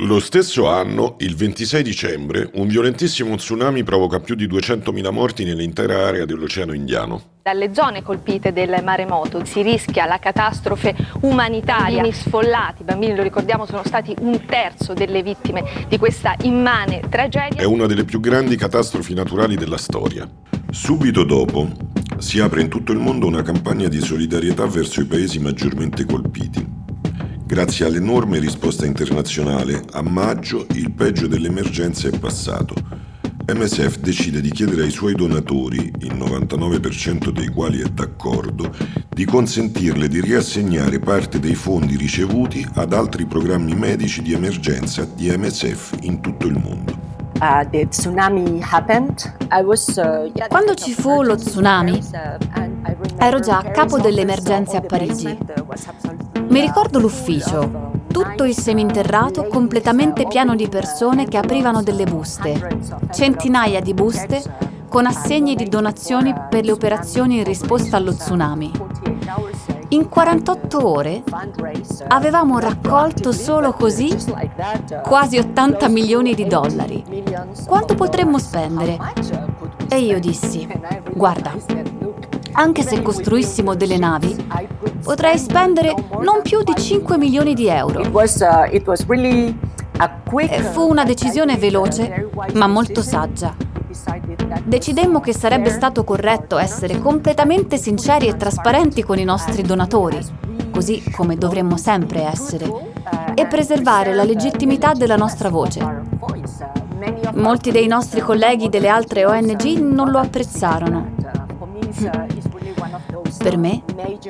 Lo 0.01 0.21
stesso 0.21 0.69
anno, 0.69 1.15
il 1.19 1.35
26 1.35 1.83
dicembre, 1.83 2.49
un 2.53 2.67
violentissimo 2.67 3.35
tsunami 3.35 3.83
provoca 3.83 4.21
più 4.21 4.33
di 4.33 4.47
200.000 4.47 5.11
morti 5.11 5.43
nell'intera 5.43 6.07
area 6.07 6.23
dell'Oceano 6.23 6.71
Indiano. 6.71 7.21
Dalle 7.43 7.73
zone 7.73 8.01
colpite 8.01 8.53
del 8.53 8.79
maremoto 8.81 9.43
si 9.43 9.61
rischia 9.61 10.05
la 10.05 10.17
catastrofe 10.17 10.95
umanitaria. 11.23 12.01
Bambini 12.01 12.13
sfollati, 12.13 12.83
i 12.83 12.85
bambini 12.85 13.13
lo 13.13 13.23
ricordiamo 13.23 13.65
sono 13.65 13.81
stati 13.83 14.15
un 14.21 14.45
terzo 14.45 14.93
delle 14.93 15.21
vittime 15.21 15.65
di 15.89 15.97
questa 15.97 16.33
immane 16.43 17.01
tragedia. 17.09 17.61
È 17.61 17.65
una 17.65 17.85
delle 17.85 18.05
più 18.05 18.21
grandi 18.21 18.55
catastrofi 18.55 19.13
naturali 19.13 19.57
della 19.57 19.77
storia. 19.77 20.25
Subito 20.71 21.25
dopo 21.25 21.71
si 22.19 22.39
apre 22.39 22.61
in 22.61 22.69
tutto 22.69 22.93
il 22.93 22.99
mondo 22.99 23.27
una 23.27 23.41
campagna 23.41 23.89
di 23.89 23.99
solidarietà 23.99 24.65
verso 24.65 25.01
i 25.01 25.05
paesi 25.05 25.39
maggiormente 25.39 26.05
colpiti. 26.05 26.78
Grazie 27.49 27.87
all'enorme 27.87 28.37
risposta 28.37 28.85
internazionale, 28.85 29.81
a 29.93 30.03
maggio 30.03 30.67
il 30.73 30.91
peggio 30.91 31.25
dell'emergenza 31.25 32.07
è 32.07 32.15
passato. 32.15 32.75
MSF 33.51 33.97
decide 33.97 34.39
di 34.39 34.51
chiedere 34.51 34.83
ai 34.83 34.91
suoi 34.91 35.15
donatori, 35.15 35.91
il 36.01 36.13
99% 36.13 37.31
dei 37.31 37.47
quali 37.47 37.81
è 37.81 37.85
d'accordo, 37.85 38.71
di 39.09 39.25
consentirle 39.25 40.07
di 40.07 40.21
riassegnare 40.21 40.99
parte 40.99 41.39
dei 41.39 41.55
fondi 41.55 41.97
ricevuti 41.97 42.63
ad 42.75 42.93
altri 42.93 43.25
programmi 43.25 43.73
medici 43.73 44.21
di 44.21 44.33
emergenza 44.33 45.07
di 45.11 45.35
MSF 45.35 45.97
in 46.01 46.21
tutto 46.21 46.45
il 46.45 46.53
mondo. 46.53 47.07
Uh, 47.39 47.67
Quando 50.49 50.75
ci 50.75 50.93
fu 50.93 51.23
lo 51.23 51.35
tsunami, 51.35 51.99
ero 53.17 53.39
già 53.39 53.57
a 53.57 53.71
capo 53.71 53.99
delle 53.99 54.21
emergenze 54.21 54.77
a 54.77 54.81
Parigi. 54.81 55.35
Mi 56.49 56.61
ricordo 56.61 56.99
l'ufficio, 56.99 57.91
tutto 58.07 58.43
il 58.43 58.57
seminterrato 58.57 59.45
completamente 59.45 60.25
pieno 60.27 60.55
di 60.55 60.67
persone 60.67 61.25
che 61.27 61.37
aprivano 61.37 61.83
delle 61.83 62.05
buste, 62.05 62.79
centinaia 63.11 63.79
di 63.81 63.93
buste 63.93 64.41
con 64.89 65.05
assegni 65.05 65.53
di 65.53 65.69
donazioni 65.69 66.33
per 66.49 66.65
le 66.65 66.71
operazioni 66.71 67.37
in 67.37 67.43
risposta 67.43 67.97
allo 67.97 68.15
tsunami. 68.15 68.71
In 69.89 70.09
48 70.09 70.87
ore 70.87 71.23
avevamo 72.07 72.57
raccolto 72.57 73.31
solo 73.31 73.71
così 73.73 74.15
quasi 75.03 75.37
80 75.37 75.87
milioni 75.87 76.33
di 76.33 76.47
dollari. 76.47 77.03
Quanto 77.67 77.93
potremmo 77.93 78.39
spendere? 78.39 78.97
E 79.87 79.99
io 79.99 80.19
dissi, 80.19 80.67
guarda, 81.13 81.53
anche 82.53 82.83
se 82.83 83.01
costruissimo 83.01 83.75
delle 83.75 83.97
navi, 83.97 84.35
potrei 85.03 85.37
spendere 85.37 85.93
non 86.21 86.41
più 86.41 86.63
di 86.63 86.73
5 86.75 87.17
milioni 87.17 87.53
di 87.53 87.67
euro. 87.67 88.01
Uh, 88.01 88.09
e 90.39 90.61
fu 90.61 90.89
una 90.89 91.03
decisione 91.03 91.57
veloce, 91.57 92.29
ma 92.53 92.67
molto 92.67 93.01
saggia. 93.01 93.67
Decidemmo 94.63 95.19
che 95.19 95.33
sarebbe 95.33 95.69
stato 95.69 96.03
corretto 96.03 96.57
essere 96.57 96.99
completamente 96.99 97.77
sinceri 97.77 98.27
e 98.27 98.37
trasparenti 98.37 99.03
con 99.03 99.17
i 99.17 99.23
nostri 99.23 99.61
donatori, 99.61 100.19
così 100.71 101.03
come 101.11 101.35
dovremmo 101.35 101.75
sempre 101.75 102.23
essere, 102.23 102.71
e 103.33 103.45
preservare 103.47 104.13
la 104.13 104.23
legittimità 104.23 104.93
della 104.93 105.15
nostra 105.15 105.49
voce. 105.49 106.07
Molti 107.33 107.71
dei 107.71 107.87
nostri 107.87 108.21
colleghi 108.21 108.69
delle 108.69 108.89
altre 108.89 109.25
ONG 109.25 109.63
non 109.79 110.11
lo 110.11 110.19
apprezzarono. 110.19 111.17
Per 113.37 113.57
me 113.57 113.83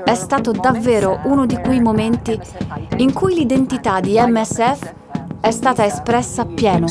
è 0.04 0.16
stato 0.16 0.52
davvero 0.52 1.20
uno 1.26 1.46
di 1.46 1.58
quei 1.58 1.80
momenti 1.80 2.40
in 2.98 3.14
cui 3.14 3.36
l'identità 3.36 4.00
di 4.00 4.20
MSF 4.20 4.94
è 5.40 5.52
stata 5.52 5.86
espressa 5.86 6.42
appieno. 6.42 6.88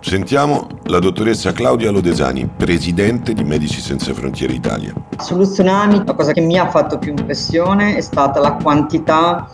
Sentiamo 0.00 0.66
la 0.84 0.98
dottoressa 0.98 1.52
Claudia 1.52 1.90
Lodesani, 1.90 2.48
presidente 2.56 3.32
di 3.32 3.44
Medici 3.44 3.80
Senza 3.80 4.12
Frontiere 4.12 4.52
Italia. 4.52 4.92
Sullo 5.18 5.44
tsunami 5.44 6.02
la 6.04 6.14
cosa 6.14 6.32
che 6.32 6.40
mi 6.40 6.58
ha 6.58 6.68
fatto 6.68 6.98
più 6.98 7.10
impressione 7.10 7.96
è 7.96 8.00
stata 8.00 8.40
la 8.40 8.54
quantità 8.54 9.50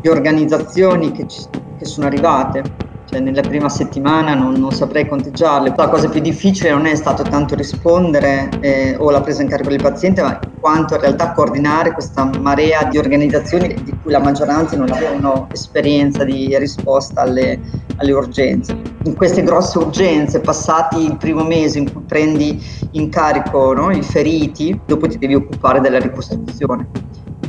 di 0.00 0.08
organizzazioni 0.08 1.10
che, 1.12 1.26
ci, 1.26 1.42
che 1.78 1.84
sono 1.84 2.06
arrivate 2.06 2.85
nella 3.20 3.40
prima 3.40 3.68
settimana 3.68 4.34
non, 4.34 4.54
non, 4.54 4.72
saprei 4.72 5.06
conteggiarle. 5.06 5.72
La 5.76 5.88
cosa 5.88 6.08
più 6.08 6.20
difficile 6.20 6.70
non 6.70 6.86
è 6.86 6.94
stato 6.94 7.22
tanto 7.22 7.54
rispondere 7.54 8.48
eh, 8.60 8.96
o 8.98 9.10
la 9.10 9.20
presa 9.20 9.42
in 9.42 9.48
carico 9.48 9.70
del 9.70 9.82
paziente, 9.82 10.22
ma 10.22 10.38
quanto 10.60 10.94
in 10.94 11.00
realtà 11.00 11.32
coordinare 11.32 11.92
questa 11.92 12.30
marea 12.40 12.84
di 12.84 12.98
organizzazioni 12.98 13.74
di 13.82 13.96
cui 14.02 14.10
la 14.10 14.20
maggioranza 14.20 14.76
non 14.76 14.90
avevano 14.90 15.48
esperienza 15.52 16.24
di 16.24 16.56
risposta 16.58 17.22
alle, 17.22 17.60
alle 17.96 18.12
urgenze. 18.12 18.76
In 19.04 19.14
queste 19.14 19.42
grosse 19.42 19.78
urgenze, 19.78 20.40
passati 20.40 21.04
il 21.04 21.16
primo 21.16 21.44
mese 21.44 21.78
in 21.78 21.92
cui 21.92 22.02
prendi 22.06 22.62
in 22.92 23.08
carico 23.08 23.72
no, 23.72 23.90
i 23.90 24.02
feriti, 24.02 24.78
dopo 24.84 25.06
ti 25.06 25.18
devi 25.18 25.34
occupare 25.34 25.80
della 25.80 25.98
ricostruzione 25.98 26.88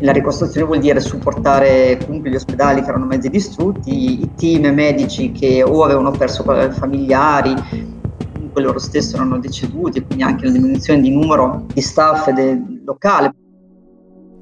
la 0.02 0.12
ricostruzione 0.12 0.66
vuol 0.66 0.80
dire 0.80 1.00
supportare 1.00 1.98
comunque 2.06 2.30
gli 2.30 2.36
ospedali 2.36 2.82
che 2.82 2.90
erano 2.90 3.06
mezzi 3.06 3.30
distrutti, 3.30 4.22
i 4.22 4.30
team 4.36 4.74
medici 4.74 5.32
che 5.32 5.64
o 5.64 5.84
avevano 5.84 6.12
perso 6.12 6.44
familiari, 6.44 7.54
comunque 8.34 8.62
loro 8.62 8.80
stessi 8.80 9.16
erano 9.16 9.40
deceduti, 9.40 10.04
quindi 10.04 10.24
anche 10.24 10.46
la 10.46 10.52
diminuzione 10.52 11.02
di 11.02 11.10
numero 11.10 11.66
di 11.74 11.82
staff 11.82 12.32
locale. 12.86 13.34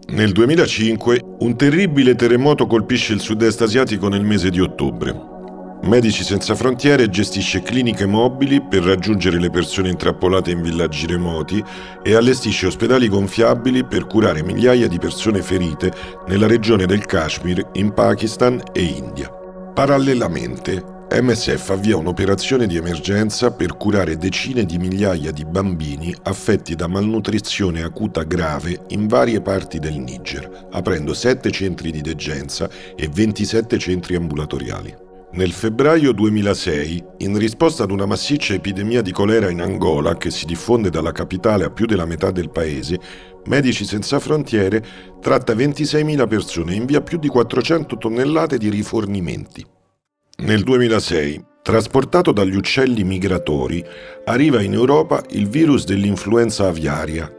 Nel 0.08 0.32
2005 0.32 1.22
un 1.40 1.56
terribile 1.56 2.16
terremoto 2.16 2.68
colpisce 2.68 3.14
il 3.14 3.20
sud-est 3.20 3.62
asiatico 3.62 4.08
nel 4.08 4.24
mese 4.24 4.50
di 4.50 4.60
ottobre. 4.60 5.35
Medici 5.84 6.24
Senza 6.24 6.56
Frontiere 6.56 7.10
gestisce 7.10 7.62
cliniche 7.62 8.08
mobili 8.08 8.60
per 8.60 8.82
raggiungere 8.82 9.40
le 9.40 9.52
persone 9.52 9.90
intrappolate 9.90 10.50
in 10.50 10.64
villaggi 10.64 11.06
remoti 11.06 11.64
e 12.02 12.16
allestisce 12.16 12.66
ospedali 12.66 13.08
gonfiabili 13.08 13.86
per 13.86 14.08
curare 14.08 14.42
migliaia 14.42 14.88
di 14.88 14.98
persone 14.98 15.44
ferite 15.44 15.94
nella 16.28 16.48
regione 16.48 16.88
del 16.88 17.06
Kashmir, 17.06 17.70
in 17.74 17.94
Pakistan 17.94 18.60
e 18.74 18.82
India. 18.84 19.30
Parallelamente, 19.74 20.94
MSF 21.12 21.70
avvia 21.70 21.98
un'operazione 21.98 22.66
di 22.66 22.78
emergenza 22.78 23.52
per 23.52 23.78
curare 23.78 24.18
decine 24.18 24.66
di 24.66 24.80
migliaia 24.80 25.32
di 25.32 25.46
bambini 25.46 26.16
affetti 26.24 26.74
da 26.74 26.88
malnutrizione 26.88 27.84
acuta 27.84 28.24
grave 28.24 28.86
in 28.88 29.06
varie 29.08 29.40
parti 29.40 29.78
del 29.78 30.00
Niger, 30.00 30.68
aprendo 30.72 31.14
7 31.14 31.52
centri 31.52 31.92
di 31.92 32.02
degenza 32.02 32.68
e 32.96 33.08
27 33.08 33.78
centri 33.78 34.16
ambulatoriali. 34.16 35.05
Nel 35.36 35.52
febbraio 35.52 36.14
2006, 36.14 37.04
in 37.18 37.38
risposta 37.38 37.84
ad 37.84 37.92
una 37.92 38.06
massiccia 38.06 38.54
epidemia 38.54 39.02
di 39.02 39.12
colera 39.12 39.50
in 39.50 39.60
Angola 39.60 40.16
che 40.16 40.32
si 40.32 40.46
diffonde 40.46 40.90
dalla 40.90 41.12
capitale 41.12 41.66
a 41.66 41.70
più 41.70 41.86
della 41.86 42.06
metà 42.06 42.32
del 42.32 42.50
paese, 42.50 42.98
Medici 43.48 43.84
Senza 43.84 44.22
Frontiere 44.22 44.82
tratta 45.20 45.54
26.000 45.54 46.28
persone 46.30 46.72
e 46.72 46.76
invia 46.78 47.02
più 47.02 47.18
di 47.18 47.28
400 47.28 47.98
tonnellate 47.98 48.58
di 48.58 48.70
rifornimenti. 48.70 49.66
Nel 50.38 50.64
2006, 50.64 51.44
trasportato 51.62 52.32
dagli 52.32 52.56
uccelli 52.56 53.04
migratori, 53.04 53.84
arriva 54.24 54.62
in 54.62 54.72
Europa 54.72 55.22
il 55.32 55.50
virus 55.50 55.84
dell'influenza 55.84 56.68
aviaria. 56.68 57.30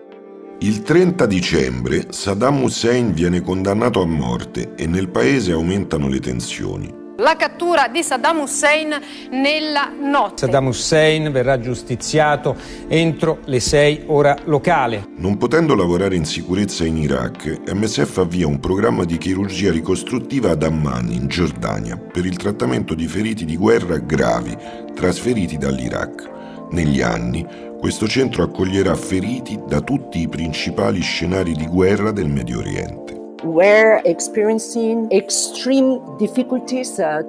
Il 0.58 0.82
30 0.82 1.24
dicembre 1.24 2.08
Saddam 2.10 2.62
Hussein 2.62 3.14
viene 3.14 3.40
condannato 3.40 4.02
a 4.02 4.06
morte 4.06 4.74
e 4.76 4.86
nel 4.86 5.08
paese 5.08 5.52
aumentano 5.52 6.08
le 6.08 6.20
tensioni. 6.20 7.04
La 7.18 7.34
cattura 7.34 7.88
di 7.88 8.02
Saddam 8.02 8.40
Hussein 8.40 8.94
nella 9.30 9.90
notte. 9.98 10.44
Saddam 10.44 10.66
Hussein 10.66 11.32
verrà 11.32 11.58
giustiziato 11.58 12.54
entro 12.88 13.38
le 13.46 13.58
6 13.58 14.02
ora 14.08 14.36
locale. 14.44 15.08
Non 15.16 15.38
potendo 15.38 15.74
lavorare 15.74 16.14
in 16.14 16.26
sicurezza 16.26 16.84
in 16.84 16.98
Iraq, 16.98 17.62
MSF 17.72 18.18
avvia 18.18 18.46
un 18.46 18.60
programma 18.60 19.04
di 19.04 19.16
chirurgia 19.16 19.72
ricostruttiva 19.72 20.50
ad 20.50 20.62
Amman, 20.62 21.10
in 21.10 21.26
Giordania, 21.26 21.96
per 21.96 22.26
il 22.26 22.36
trattamento 22.36 22.94
di 22.94 23.06
feriti 23.06 23.46
di 23.46 23.56
guerra 23.56 23.96
gravi 23.96 24.54
trasferiti 24.94 25.56
dall'Iraq. 25.56 26.34
Negli 26.72 27.00
anni, 27.00 27.46
questo 27.78 28.06
centro 28.06 28.42
accoglierà 28.42 28.94
feriti 28.94 29.58
da 29.66 29.80
tutti 29.80 30.20
i 30.20 30.28
principali 30.28 31.00
scenari 31.00 31.54
di 31.54 31.66
guerra 31.66 32.10
del 32.10 32.28
Medio 32.28 32.58
Oriente. 32.58 33.15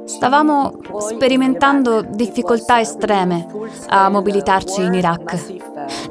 Stavamo 0.06 0.74
sperimentando 1.00 2.02
difficoltà 2.02 2.80
estreme 2.80 3.48
a 3.88 4.10
mobilitarci 4.10 4.82
in 4.82 4.94
Iraq. 4.94 5.56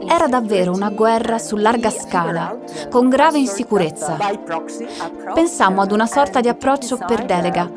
Era 0.09 0.27
davvero 0.29 0.73
una 0.73 0.91
guerra 0.91 1.39
su 1.39 1.57
larga 1.57 1.91
scala, 1.91 2.57
con 2.89 3.09
grave 3.09 3.39
insicurezza. 3.39 4.17
Pensammo 5.35 5.83
ad 5.83 5.93
una 5.93 6.07
sorta 6.07 6.41
di 6.41 6.49
approccio 6.49 6.97
per 6.97 7.25
delega 7.25 7.71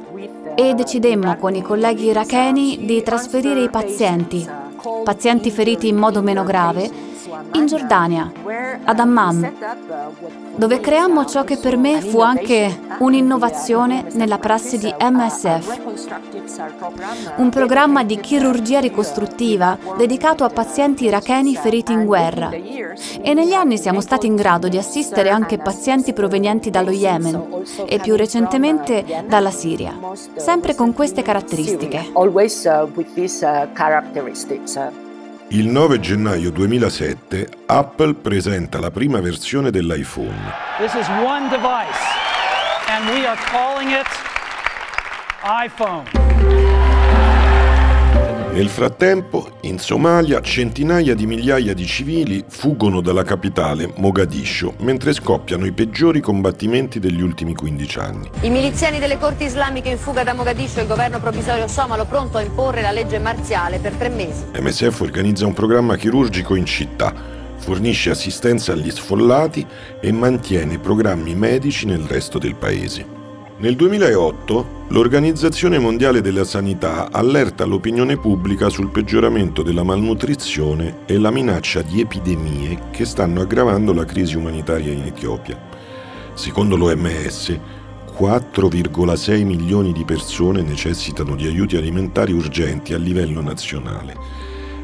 e 0.56 0.74
decidemmo 0.74 1.38
con 1.38 1.56
i 1.56 1.62
colleghi 1.62 2.06
iracheni 2.06 2.86
di 2.86 3.02
trasferire 3.02 3.64
i 3.64 3.70
pazienti, 3.70 4.48
pazienti 5.04 5.52
feriti 5.52 5.88
in 5.88 5.98
modo 5.98 6.22
meno 6.22 6.44
grave, 6.44 7.09
in 7.54 7.66
Giordania, 7.66 8.32
ad 8.84 9.00
Amman, 9.00 9.54
dove 10.56 10.80
creammo 10.80 11.26
ciò 11.26 11.44
che 11.44 11.58
per 11.58 11.78
me 11.78 12.02
fu 12.02 12.20
anche 12.20 12.80
un'innovazione 13.00 14.06
nella 14.14 14.38
prassi 14.38 14.78
di 14.78 14.94
MSF, 15.00 15.80
un 17.38 17.50
programma 17.50 18.04
di 18.04 18.20
chirurgia 18.20 18.80
ricostruttiva 18.80 19.78
dedicato 19.98 20.44
a 20.44 20.50
pazienti 20.50 21.06
iracheni 21.06 21.56
feriti 21.56 21.92
in 21.92 22.06
guerra. 22.06 22.50
E 22.52 23.34
negli 23.34 23.54
anni 23.54 23.78
siamo 23.78 24.02
stati 24.02 24.28
in 24.28 24.36
grado 24.36 24.68
di 24.68 24.78
assistere 24.78 25.30
anche 25.30 25.58
pazienti 25.58 26.14
provenienti 26.14 26.70
dallo 26.70 26.92
Yemen 26.92 27.64
e 27.88 28.00
più 28.00 28.16
recentemente 28.16 29.24
dalla 29.28 29.52
Siria, 29.52 29.98
sempre 30.36 30.76
con 30.76 30.94
queste 30.94 31.22
caratteristiche. 31.22 32.12
Il 35.52 35.66
9 35.66 36.00
gennaio 36.00 36.52
2007 36.52 37.50
Apple 37.66 38.14
presenta 38.14 38.80
la 38.80 38.92
prima 38.92 39.20
versione 39.20 39.72
dell'iPhone. 39.72 40.54
This 40.78 40.94
is 40.94 41.08
one 41.26 41.50
device 41.50 41.98
and 42.88 43.10
we 43.10 43.26
are 43.26 43.36
calling 43.50 43.90
it 43.90 44.06
iPhone. 45.42 46.99
Nel 48.52 48.68
frattempo, 48.68 49.52
in 49.62 49.78
Somalia, 49.78 50.42
centinaia 50.42 51.14
di 51.14 51.28
migliaia 51.28 51.76
di 51.76 51.86
civili 51.86 52.44
fuggono 52.48 53.00
dalla 53.00 53.22
capitale, 53.22 53.94
Mogadiscio, 53.98 54.74
mentre 54.80 55.14
scoppiano 55.14 55.68
i 55.68 55.72
peggiori 55.72 56.20
combattimenti 56.20 57.00
degli 57.00 57.22
ultimi 57.22 57.54
15 57.54 58.00
anni. 58.00 58.30
I 58.42 58.50
miliziani 58.50 58.98
delle 58.98 59.20
corti 59.20 59.44
islamiche 59.44 59.90
in 59.90 60.00
fuga 60.00 60.24
da 60.24 60.34
Mogadiscio 60.34 60.80
e 60.80 60.82
il 60.82 60.88
governo 60.88 61.20
provvisorio 61.20 61.68
somalo 61.68 62.06
pronto 62.06 62.40
a 62.40 62.42
imporre 62.42 62.82
la 62.82 62.92
legge 62.92 63.20
marziale 63.20 63.78
per 63.78 63.94
tre 63.94 64.10
mesi. 64.10 64.46
MSF 64.60 65.00
organizza 65.02 65.46
un 65.46 65.54
programma 65.54 65.96
chirurgico 65.96 66.56
in 66.56 66.66
città, 66.66 67.14
fornisce 67.58 68.10
assistenza 68.10 68.74
agli 68.74 68.90
sfollati 68.90 69.66
e 70.02 70.12
mantiene 70.12 70.80
programmi 70.80 71.36
medici 71.36 71.86
nel 71.86 72.02
resto 72.02 72.40
del 72.40 72.56
paese. 72.56 73.19
Nel 73.60 73.76
2008 73.76 74.86
l'Organizzazione 74.88 75.80
Mondiale 75.80 76.22
della 76.22 76.46
Sanità 76.46 77.12
allerta 77.12 77.66
l'opinione 77.66 78.16
pubblica 78.16 78.70
sul 78.70 78.90
peggioramento 78.90 79.64
della 79.64 79.84
malnutrizione 79.84 81.00
e 81.06 81.18
la 81.18 81.30
minaccia 81.30 81.82
di 81.82 82.00
epidemie 82.00 82.84
che 82.90 83.04
stanno 83.04 83.42
aggravando 83.42 83.92
la 83.92 84.06
crisi 84.06 84.38
umanitaria 84.38 84.94
in 84.94 85.04
Etiopia. 85.04 85.60
Secondo 86.36 86.78
l'OMS, 86.78 87.60
4,6 88.18 89.44
milioni 89.44 89.92
di 89.92 90.06
persone 90.06 90.62
necessitano 90.62 91.36
di 91.36 91.46
aiuti 91.46 91.76
alimentari 91.76 92.32
urgenti 92.32 92.94
a 92.94 92.98
livello 92.98 93.42
nazionale. 93.42 94.16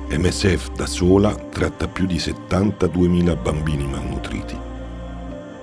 MSF 0.09 0.71
da 0.75 0.85
sola 0.85 1.33
tratta 1.33 1.87
più 1.87 2.05
di 2.05 2.17
72.000 2.17 3.41
bambini 3.41 3.87
malnutriti. 3.87 4.74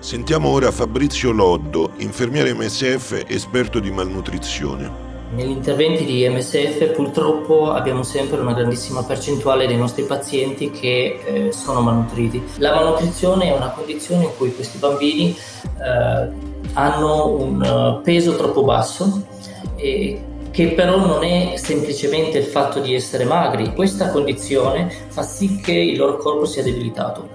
Sentiamo 0.03 0.49
ora 0.49 0.73
Fabrizio 0.73 1.31
Loddo, 1.31 1.93
infermiere 1.99 2.53
MSF 2.53 3.23
esperto 3.29 3.79
di 3.79 3.93
malnutrizione. 3.93 4.91
Negli 5.33 5.51
interventi 5.51 6.05
di 6.05 6.29
MSF 6.29 6.87
purtroppo 6.91 7.71
abbiamo 7.71 8.03
sempre 8.03 8.41
una 8.41 8.53
grandissima 8.53 9.05
percentuale 9.05 9.69
dei 9.69 9.77
nostri 9.77 10.03
pazienti 10.03 10.73
che 10.73 11.21
eh, 11.25 11.53
sono 11.53 11.83
malnutriti. 11.83 12.43
La 12.57 12.75
malnutrizione 12.75 13.47
è 13.47 13.57
una 13.57 13.71
condizione 13.71 14.25
in 14.25 14.31
cui 14.37 14.53
questi 14.53 14.79
bambini 14.79 15.31
eh, 15.31 16.29
hanno 16.73 17.29
un 17.29 17.63
uh, 17.63 18.03
peso 18.03 18.35
troppo 18.35 18.65
basso 18.65 19.25
e 19.77 20.21
che 20.51 20.73
però 20.73 20.97
non 20.97 21.23
è 21.23 21.55
semplicemente 21.59 22.39
il 22.39 22.47
fatto 22.47 22.81
di 22.81 22.93
essere 22.93 23.23
magri. 23.23 23.73
Questa 23.73 24.11
condizione 24.11 24.93
fa 25.11 25.23
sì 25.23 25.61
che 25.61 25.75
il 25.75 25.97
loro 25.97 26.17
corpo 26.17 26.45
sia 26.45 26.65
debilitato 26.65 27.29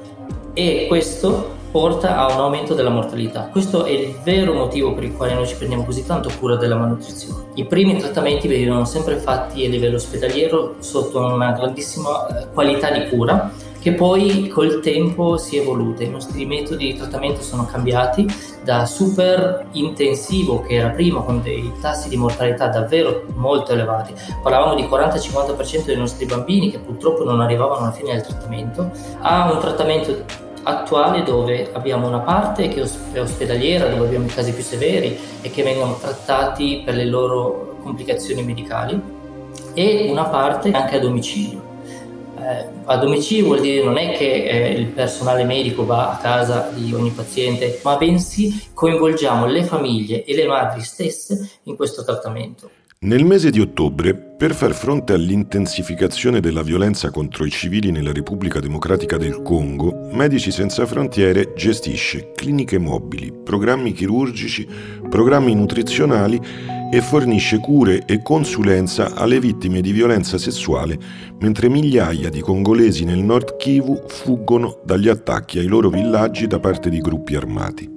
e 0.53 0.85
questo 0.89 1.55
porta 1.77 2.17
a 2.17 2.33
un 2.33 2.39
aumento 2.39 2.73
della 2.73 2.89
mortalità. 2.89 3.49
Questo 3.51 3.85
è 3.85 3.91
il 3.91 4.15
vero 4.23 4.51
motivo 4.55 4.95
per 4.95 5.03
il 5.03 5.13
quale 5.13 5.35
noi 5.35 5.45
ci 5.45 5.55
prendiamo 5.55 5.83
così 5.83 6.03
tanto 6.03 6.31
cura 6.39 6.55
della 6.55 6.75
malnutrizione. 6.75 7.49
I 7.53 7.65
primi 7.65 7.95
trattamenti 7.97 8.47
venivano 8.47 8.83
sempre 8.83 9.17
fatti 9.17 9.63
a 9.63 9.69
livello 9.69 9.97
ospedaliero 9.97 10.77
sotto 10.79 11.19
una 11.19 11.51
grandissima 11.51 12.25
eh, 12.29 12.47
qualità 12.51 12.89
di 12.89 13.07
cura 13.09 13.51
che 13.79 13.93
poi 13.93 14.47
col 14.47 14.79
tempo 14.79 15.37
si 15.37 15.57
è 15.57 15.61
evoluta. 15.61 16.01
I 16.01 16.09
nostri 16.09 16.47
metodi 16.47 16.87
di 16.87 16.97
trattamento 16.97 17.43
sono 17.43 17.67
cambiati 17.67 18.25
da 18.63 18.87
super 18.87 19.67
intensivo 19.73 20.61
che 20.61 20.77
era 20.77 20.89
prima 20.89 21.21
con 21.21 21.43
dei 21.43 21.71
tassi 21.79 22.09
di 22.09 22.17
mortalità 22.17 22.69
davvero 22.69 23.25
molto 23.35 23.73
elevati. 23.73 24.15
Parlavamo 24.41 24.73
di 24.73 24.81
40-50% 24.81 25.85
dei 25.85 25.95
nostri 25.95 26.25
bambini 26.25 26.71
che 26.71 26.79
purtroppo 26.79 27.23
non 27.23 27.39
arrivavano 27.39 27.81
alla 27.81 27.91
fine 27.91 28.13
del 28.13 28.23
trattamento 28.23 28.89
a 29.19 29.51
un 29.51 29.59
trattamento 29.59 30.45
attuale 30.67 31.23
dove 31.23 31.69
abbiamo 31.71 32.07
una 32.07 32.19
parte 32.19 32.67
che 32.67 32.85
è 33.13 33.19
ospedaliera, 33.19 33.87
dove 33.87 34.05
abbiamo 34.05 34.25
i 34.25 34.29
casi 34.29 34.53
più 34.53 34.63
severi 34.63 35.17
e 35.41 35.49
che 35.49 35.63
vengono 35.63 35.97
trattati 35.97 36.81
per 36.83 36.95
le 36.95 37.05
loro 37.05 37.77
complicazioni 37.81 38.43
medicali 38.43 39.01
e 39.73 40.07
una 40.09 40.25
parte 40.25 40.71
anche 40.71 40.97
a 40.97 40.99
domicilio. 40.99 41.65
Eh, 42.39 42.65
a 42.85 42.97
domicilio 42.97 43.45
vuol 43.45 43.61
dire 43.61 43.83
non 43.83 43.97
è 43.97 44.11
che 44.11 44.43
eh, 44.43 44.71
il 44.73 44.87
personale 44.87 45.43
medico 45.43 45.85
va 45.85 46.11
a 46.11 46.17
casa 46.17 46.69
di 46.73 46.93
ogni 46.93 47.11
paziente, 47.11 47.79
ma 47.83 47.95
bensì 47.95 48.69
coinvolgiamo 48.73 49.45
le 49.45 49.63
famiglie 49.63 50.23
e 50.23 50.35
le 50.35 50.45
madri 50.45 50.81
stesse 50.81 51.49
in 51.63 51.75
questo 51.75 52.03
trattamento. 52.03 52.69
Nel 52.99 53.25
mese 53.25 53.51
di 53.51 53.59
ottobre, 53.59 54.15
per 54.15 54.55
far 54.55 54.73
fronte 54.73 55.13
all'intensificazione 55.13 56.39
della 56.39 56.63
violenza 56.63 57.11
contro 57.11 57.45
i 57.45 57.51
civili 57.51 57.91
nella 57.91 58.11
Repubblica 58.11 58.59
Democratica 58.59 59.17
del 59.17 59.43
Congo, 59.43 60.09
Medici 60.13 60.49
Senza 60.49 60.83
Frontiere 60.87 61.53
gestisce 61.55 62.31
cliniche 62.33 62.79
mobili, 62.79 63.31
programmi 63.31 63.93
chirurgici, 63.93 64.67
programmi 65.07 65.53
nutrizionali 65.53 66.41
e 66.91 66.99
fornisce 67.01 67.59
cure 67.59 68.03
e 68.07 68.23
consulenza 68.23 69.13
alle 69.13 69.39
vittime 69.39 69.81
di 69.81 69.91
violenza 69.91 70.39
sessuale, 70.39 70.97
mentre 71.39 71.69
migliaia 71.69 72.29
di 72.29 72.41
congolesi 72.41 73.05
nel 73.05 73.19
nord 73.19 73.57
Kivu 73.57 74.05
fuggono 74.07 74.81
dagli 74.83 75.07
attacchi 75.07 75.59
ai 75.59 75.67
loro 75.67 75.89
villaggi 75.89 76.47
da 76.47 76.59
parte 76.59 76.89
di 76.89 76.97
gruppi 76.97 77.35
armati. 77.35 77.87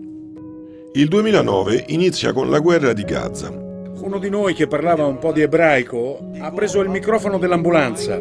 Il 0.92 1.08
2009 1.08 1.84
inizia 1.88 2.34
con 2.34 2.50
la 2.50 2.58
guerra 2.58 2.92
di 2.92 3.04
Gaza. 3.04 3.68
Uno 4.00 4.18
di 4.18 4.30
noi 4.30 4.54
che 4.54 4.66
parlava 4.66 5.04
un 5.04 5.18
po' 5.18 5.30
di 5.30 5.42
ebraico 5.42 6.18
ha 6.38 6.50
preso 6.52 6.80
il 6.80 6.88
microfono 6.88 7.38
dell'ambulanza 7.38 8.18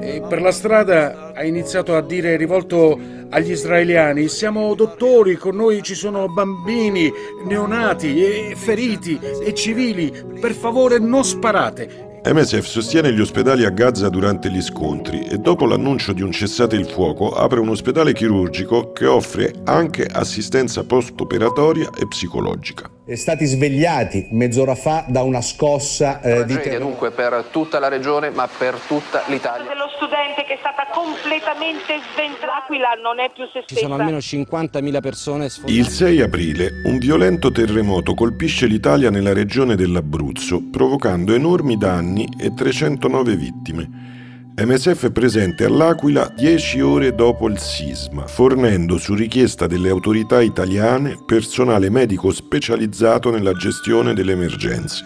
e 0.00 0.22
per 0.28 0.42
la 0.42 0.50
strada 0.50 1.32
ha 1.34 1.44
iniziato 1.44 1.94
a 1.94 2.02
dire 2.02 2.36
rivolto 2.36 2.98
agli 3.28 3.52
israeliani 3.52 4.26
siamo 4.28 4.74
dottori, 4.74 5.36
con 5.36 5.54
noi 5.54 5.82
ci 5.82 5.94
sono 5.94 6.26
bambini, 6.28 7.12
neonati 7.44 8.24
e 8.24 8.54
feriti 8.56 9.20
e 9.42 9.54
civili, 9.54 10.12
per 10.40 10.52
favore 10.52 10.98
non 10.98 11.24
sparate. 11.24 12.09
MSF 12.22 12.66
sostiene 12.66 13.12
gli 13.12 13.20
ospedali 13.20 13.64
a 13.64 13.70
Gaza 13.70 14.10
durante 14.10 14.50
gli 14.50 14.60
scontri 14.60 15.24
e 15.24 15.38
dopo 15.38 15.64
l'annuncio 15.64 16.12
di 16.12 16.20
un 16.20 16.30
cessate 16.30 16.76
il 16.76 16.84
fuoco 16.84 17.30
apre 17.30 17.60
un 17.60 17.70
ospedale 17.70 18.12
chirurgico 18.12 18.92
che 18.92 19.06
offre 19.06 19.54
anche 19.64 20.04
assistenza 20.04 20.84
post-operatoria 20.84 21.88
e 21.98 22.06
psicologica. 22.06 22.90
Stati 23.10 23.44
svegliati 23.44 24.28
mezz'ora 24.32 24.74
fa 24.74 25.04
da 25.08 25.22
una 25.22 25.40
scossa 25.40 26.20
eh, 26.20 26.44
di 26.44 26.54
terrore. 26.54 26.78
dunque 26.78 27.10
per 27.10 27.46
tutta 27.50 27.80
la 27.80 27.88
regione 27.88 28.30
ma 28.30 28.46
per 28.46 28.78
tutta 28.86 29.24
l'Italia. 29.26 29.66
Dello 29.66 29.88
studente 29.96 30.44
che 30.44 30.54
è 30.54 30.58
stata 30.60 30.86
completamente 30.92 31.98
sventrata, 32.12 32.50
L'Aquila 32.50 32.94
non 33.02 33.20
è 33.20 33.30
più 33.32 33.44
se 33.44 33.62
stessa. 33.62 33.74
Ci 33.74 33.76
sono 33.76 33.94
almeno 33.94 34.18
50.000 34.18 35.00
persone 35.00 35.48
sfondate. 35.48 35.78
Il 35.78 35.86
6 35.86 36.20
aprile 36.20 36.82
un 36.84 36.98
violento 36.98 37.50
terremoto 37.50 38.14
colpisce 38.14 38.66
l'Italia 38.66 39.08
nella 39.08 39.32
regione 39.32 39.76
dell'Abruzzo, 39.76 40.60
provocando 40.70 41.32
enormi 41.32 41.76
danni 41.76 42.09
anni 42.10 42.28
e 42.36 42.52
309 42.52 43.36
vittime. 43.36 44.08
MSF 44.56 45.06
è 45.06 45.10
presente 45.10 45.64
all'Aquila 45.64 46.32
10 46.36 46.80
ore 46.80 47.14
dopo 47.14 47.48
il 47.48 47.58
sisma, 47.58 48.26
fornendo 48.26 48.98
su 48.98 49.14
richiesta 49.14 49.66
delle 49.66 49.88
autorità 49.88 50.42
italiane 50.42 51.16
personale 51.24 51.88
medico 51.88 52.30
specializzato 52.30 53.30
nella 53.30 53.52
gestione 53.52 54.12
delle 54.12 54.32
emergenze. 54.32 55.04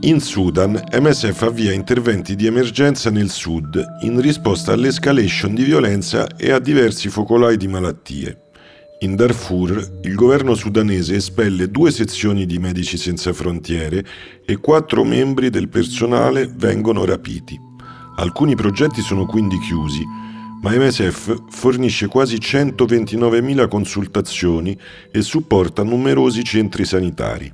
In 0.00 0.20
Sudan, 0.20 0.82
MSF 0.92 1.42
avvia 1.42 1.72
interventi 1.72 2.34
di 2.34 2.46
emergenza 2.46 3.10
nel 3.10 3.30
sud 3.30 3.82
in 4.00 4.20
risposta 4.20 4.72
all'escalation 4.72 5.54
di 5.54 5.62
violenza 5.62 6.26
e 6.36 6.50
a 6.50 6.58
diversi 6.58 7.08
focolai 7.08 7.56
di 7.56 7.68
malattie. 7.68 8.43
In 9.00 9.16
Darfur 9.16 9.98
il 10.04 10.14
governo 10.14 10.54
sudanese 10.54 11.16
espelle 11.16 11.68
due 11.68 11.90
sezioni 11.90 12.46
di 12.46 12.58
Medici 12.58 12.96
Senza 12.96 13.32
Frontiere 13.32 14.04
e 14.46 14.56
quattro 14.58 15.04
membri 15.04 15.50
del 15.50 15.68
personale 15.68 16.46
vengono 16.46 17.04
rapiti. 17.04 17.58
Alcuni 18.16 18.54
progetti 18.54 19.02
sono 19.02 19.26
quindi 19.26 19.58
chiusi, 19.58 20.02
ma 20.62 20.70
MSF 20.70 21.50
fornisce 21.50 22.06
quasi 22.06 22.36
129.000 22.36 23.68
consultazioni 23.68 24.78
e 25.10 25.20
supporta 25.22 25.82
numerosi 25.82 26.44
centri 26.44 26.84
sanitari. 26.84 27.52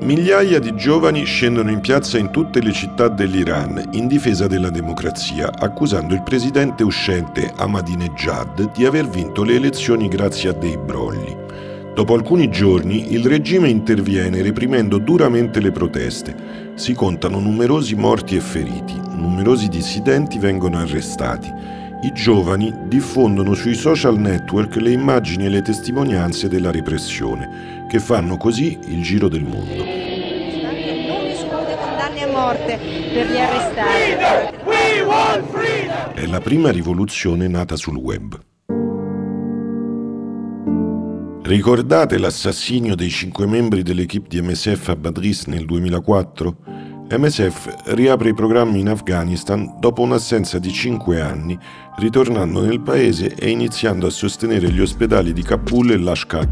Migliaia 0.00 0.60
di 0.60 0.74
giovani 0.76 1.24
scendono 1.24 1.70
in 1.70 1.80
piazza 1.80 2.18
in 2.18 2.30
tutte 2.30 2.60
le 2.60 2.72
città 2.72 3.08
dell'Iran 3.08 3.82
in 3.92 4.06
difesa 4.06 4.46
della 4.46 4.70
democrazia, 4.70 5.50
accusando 5.52 6.14
il 6.14 6.22
presidente 6.22 6.84
uscente 6.84 7.52
Ahmadinejad 7.56 8.72
di 8.72 8.84
aver 8.84 9.08
vinto 9.08 9.42
le 9.42 9.54
elezioni 9.54 10.06
grazie 10.08 10.50
a 10.50 10.52
dei 10.52 10.76
brogli. 10.76 11.34
Dopo 11.94 12.12
alcuni 12.12 12.50
giorni 12.50 13.14
il 13.14 13.24
regime 13.24 13.70
interviene 13.70 14.42
reprimendo 14.42 14.98
duramente 14.98 15.60
le 15.60 15.72
proteste. 15.72 16.72
Si 16.74 16.92
contano 16.92 17.40
numerosi 17.40 17.94
morti 17.94 18.36
e 18.36 18.40
feriti, 18.40 19.00
numerosi 19.14 19.68
dissidenti 19.68 20.38
vengono 20.38 20.78
arrestati. 20.78 21.50
I 22.06 22.12
giovani 22.12 22.72
diffondono 22.84 23.54
sui 23.54 23.74
social 23.74 24.16
network 24.16 24.76
le 24.76 24.92
immagini 24.92 25.46
e 25.46 25.48
le 25.48 25.60
testimonianze 25.60 26.46
della 26.46 26.70
repressione, 26.70 27.84
che 27.88 27.98
fanno 27.98 28.36
così 28.36 28.78
il 28.86 29.02
giro 29.02 29.26
del 29.26 29.42
mondo. 29.42 29.82
Non 29.82 31.26
esclude 31.26 31.76
condanne 31.76 32.22
a 32.22 32.28
morte 32.28 32.78
per 33.12 33.26
gli 33.28 33.36
arrestati. 33.36 34.54
È 36.14 36.26
la 36.26 36.38
prima 36.38 36.70
rivoluzione 36.70 37.48
nata 37.48 37.74
sul 37.74 37.96
web. 37.96 38.40
Ricordate 41.42 42.18
l'assassinio 42.18 42.94
dei 42.94 43.10
cinque 43.10 43.46
membri 43.46 43.82
dell'equipe 43.82 44.28
di 44.28 44.40
MSF 44.40 44.90
a 44.90 44.94
Badris 44.94 45.46
nel 45.46 45.64
2004? 45.64 46.56
MSF 47.08 47.92
riapre 47.94 48.30
i 48.30 48.34
programmi 48.34 48.80
in 48.80 48.88
Afghanistan 48.88 49.76
dopo 49.78 50.02
un'assenza 50.02 50.58
di 50.58 50.72
cinque 50.72 51.20
anni, 51.20 51.56
ritornando 51.98 52.60
nel 52.62 52.80
paese 52.80 53.32
e 53.32 53.48
iniziando 53.48 54.08
a 54.08 54.10
sostenere 54.10 54.72
gli 54.72 54.80
ospedali 54.80 55.32
di 55.32 55.42
Kabul 55.42 55.92
e 55.92 55.98
Lashkar 55.98 56.50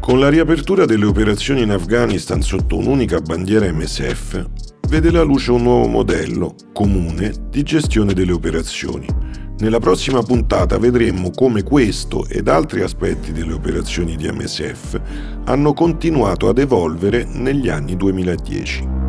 Con 0.00 0.20
la 0.20 0.28
riapertura 0.28 0.84
delle 0.84 1.06
operazioni 1.06 1.62
in 1.62 1.70
Afghanistan 1.70 2.42
sotto 2.42 2.76
un'unica 2.76 3.20
bandiera 3.20 3.72
MSF, 3.72 4.44
vede 4.86 5.10
la 5.10 5.22
luce 5.22 5.50
un 5.50 5.62
nuovo 5.62 5.86
modello, 5.86 6.54
comune, 6.74 7.32
di 7.48 7.62
gestione 7.62 8.12
delle 8.12 8.32
operazioni. 8.32 9.06
Nella 9.60 9.80
prossima 9.80 10.22
puntata 10.22 10.76
vedremo 10.76 11.30
come 11.30 11.62
questo 11.62 12.26
ed 12.28 12.48
altri 12.48 12.82
aspetti 12.82 13.32
delle 13.32 13.54
operazioni 13.54 14.14
di 14.14 14.30
MSF 14.30 15.00
hanno 15.44 15.72
continuato 15.72 16.48
ad 16.48 16.58
evolvere 16.58 17.24
negli 17.24 17.70
anni 17.70 17.96
2010. 17.96 19.07